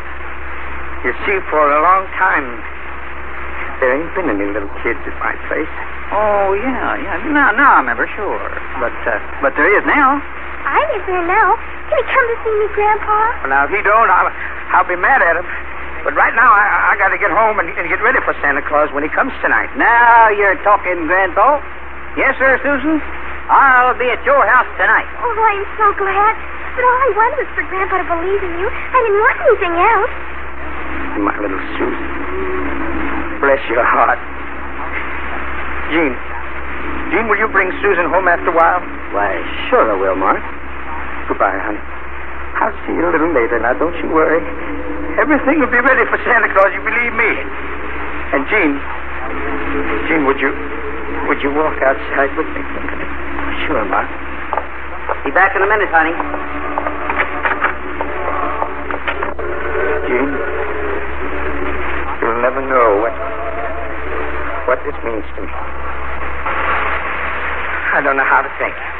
You 1.05 1.13
see, 1.21 1.37
for 1.53 1.61
a 1.61 1.81
long 1.85 2.09
time, 2.17 2.49
there 3.77 3.93
ain't 3.93 4.09
been 4.17 4.25
any 4.25 4.49
little 4.49 4.73
kids 4.81 4.97
at 5.05 5.13
my 5.21 5.37
place. 5.45 5.69
Oh, 6.09 6.57
yeah, 6.57 6.97
yeah. 6.97 7.21
Now, 7.29 7.53
now 7.53 7.77
I 7.77 7.85
remember, 7.85 8.09
sure. 8.17 8.49
But, 8.81 8.95
uh, 9.05 9.21
but 9.45 9.53
there 9.53 9.69
is 9.69 9.85
now. 9.85 10.17
I 10.65 10.81
live 10.97 11.05
there 11.05 11.25
now. 11.29 11.55
Can 11.87 11.95
he 12.01 12.05
come 12.09 12.25
to 12.25 12.35
see 12.41 12.53
me, 12.57 12.67
Grandpa? 12.73 13.45
Well, 13.45 13.53
now, 13.53 13.69
if 13.69 13.71
he 13.71 13.81
don't, 13.85 14.09
I'll, 14.09 14.29
I'll 14.73 14.89
be 14.89 14.97
mad 14.97 15.21
at 15.21 15.37
him. 15.37 15.45
But 16.01 16.13
right 16.13 16.33
now, 16.37 16.49
I, 16.53 16.93
I 16.93 17.01
got 17.01 17.09
to 17.09 17.17
get 17.17 17.33
home 17.33 17.57
and, 17.57 17.69
and 17.77 17.85
get 17.89 18.01
ready 18.01 18.21
for 18.25 18.33
Santa 18.41 18.61
Claus 18.65 18.89
when 18.93 19.01
he 19.01 19.09
comes 19.09 19.33
tonight. 19.41 19.73
Now 19.77 20.29
you're 20.33 20.57
talking, 20.61 21.05
Grandpa. 21.09 21.61
Yes, 22.17 22.37
sir, 22.37 22.57
Susan. 22.61 23.01
I'll 23.49 23.97
be 23.97 24.09
at 24.09 24.21
your 24.25 24.41
house 24.49 24.69
tonight. 24.77 25.05
Oh, 25.21 25.33
I'm 25.33 25.65
so 25.77 25.87
glad. 25.97 26.33
But 26.73 26.81
all 26.81 26.97
I 26.97 27.11
wanted 27.13 27.37
was 27.45 27.49
for 27.53 27.65
Grandpa 27.69 28.01
to 28.01 28.07
believe 28.09 28.41
in 28.41 28.53
you. 28.57 28.67
I 28.69 28.97
didn't 29.05 29.21
want 29.21 29.37
anything 29.49 29.75
else. 29.81 30.13
My 31.21 31.35
little 31.41 31.61
Susan. 31.77 32.05
Bless 33.41 33.61
your 33.69 33.85
heart. 33.85 34.17
Gene. 35.93 36.17
Gene, 37.13 37.29
will 37.29 37.37
you 37.37 37.49
bring 37.49 37.69
Susan 37.81 38.09
home 38.09 38.27
after 38.27 38.49
a 38.49 38.55
while? 38.55 38.81
Why, 39.13 39.37
sure 39.69 39.89
I 39.89 39.95
will, 39.97 40.17
Mark. 40.17 40.41
Goodbye, 41.27 41.57
honey. 41.57 41.81
I'll 42.61 42.75
see 42.85 42.93
you 42.93 43.03
a 43.03 43.11
little 43.11 43.33
later. 43.33 43.59
Now, 43.59 43.73
don't 43.73 43.95
you 43.99 44.09
worry. 44.13 44.39
Everything 45.19 45.59
will 45.59 45.71
be 45.71 45.81
ready 45.81 46.05
for 46.07 46.17
Santa 46.23 46.47
Claus, 46.53 46.71
you 46.71 46.81
believe 46.85 47.13
me. 47.17 47.31
And 48.35 48.45
Gene, 48.47 48.77
Gene, 50.07 50.23
would 50.25 50.39
you, 50.39 50.53
would 51.27 51.41
you 51.41 51.51
walk 51.51 51.81
outside 51.81 52.31
with 52.37 52.47
me? 52.53 52.61
Sure, 53.65 53.83
Mark. 53.85 54.07
Be 55.25 55.31
back 55.31 55.55
in 55.55 55.61
a 55.63 55.69
minute, 55.69 55.89
honey. 55.89 56.13
Gene, 60.05 60.31
you'll 62.21 62.41
never 62.41 62.61
know 62.61 63.01
what, 63.01 63.13
what 64.69 64.79
this 64.85 64.95
means 65.03 65.25
to 65.35 65.41
me. 65.41 65.49
I 67.93 68.01
don't 68.03 68.17
know 68.17 68.27
how 68.27 68.41
to 68.41 68.51
think. 68.59 68.75
You 68.75 68.94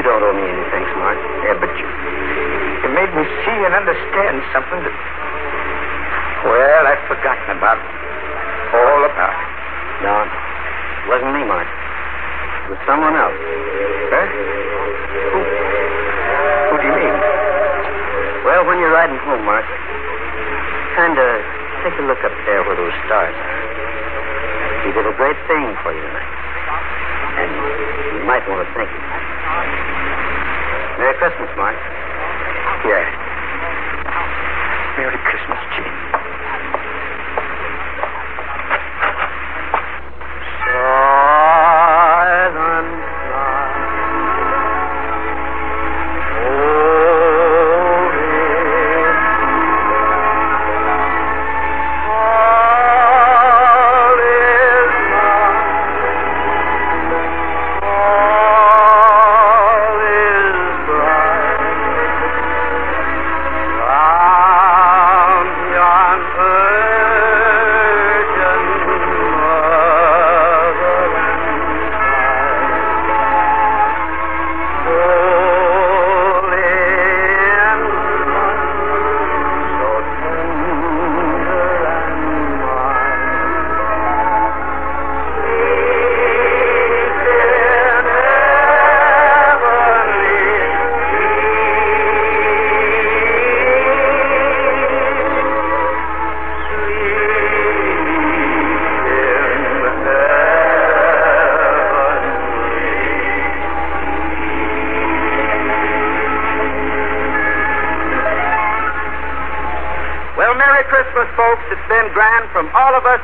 don't 0.00 0.24
owe 0.24 0.32
me 0.32 0.48
anything, 0.48 0.84
Mark. 0.96 1.20
Yeah, 1.44 1.60
but 1.60 1.68
you, 1.76 1.84
you 1.84 2.88
made 2.96 3.12
me 3.12 3.28
see 3.44 3.58
and 3.60 3.76
understand 3.76 4.40
something 4.56 4.80
that, 4.80 4.96
well, 6.48 6.82
I've 6.88 7.04
forgotten 7.04 7.60
about. 7.60 7.76
All 8.72 9.04
about. 9.04 9.36
No, 10.00 10.24
it 10.24 10.32
wasn't 11.12 11.36
me, 11.36 11.44
Mark. 11.44 11.68
It 11.68 12.68
was 12.72 12.80
someone 12.88 13.12
else. 13.12 13.36
Huh? 13.36 14.26
Who? 15.36 15.40
Who 16.72 16.74
do 16.80 16.84
you 16.88 16.96
mean? 16.96 17.16
Well, 18.48 18.64
when 18.64 18.80
you're 18.80 18.96
riding 18.96 19.20
home, 19.28 19.44
Mark, 19.44 19.68
kind 20.96 21.20
of 21.20 21.28
take 21.84 22.00
a 22.00 22.04
look 22.08 22.24
up 22.24 22.32
there 22.48 22.64
where 22.64 22.80
those 22.80 22.96
stars 23.04 23.36
are. 23.36 23.60
He 24.88 24.90
did 24.96 25.04
a 25.06 25.14
great 25.20 25.36
thing 25.46 25.76
for 25.84 25.92
you 25.92 26.00
tonight. 26.00 26.41
And 27.32 27.50
you 28.18 28.24
might 28.26 28.44
want 28.48 28.60
to 28.60 28.68
thank 28.74 28.90
him. 28.90 29.02
Merry 30.98 31.16
Christmas, 31.16 31.50
Mark. 31.56 31.76
Yeah. 32.84 33.04
Merry 34.98 35.18
Christmas, 35.24 35.58
Gene. 35.76 36.11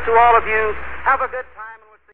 To 0.08 0.14
all 0.16 0.38
of 0.38 0.46
you. 0.46 0.87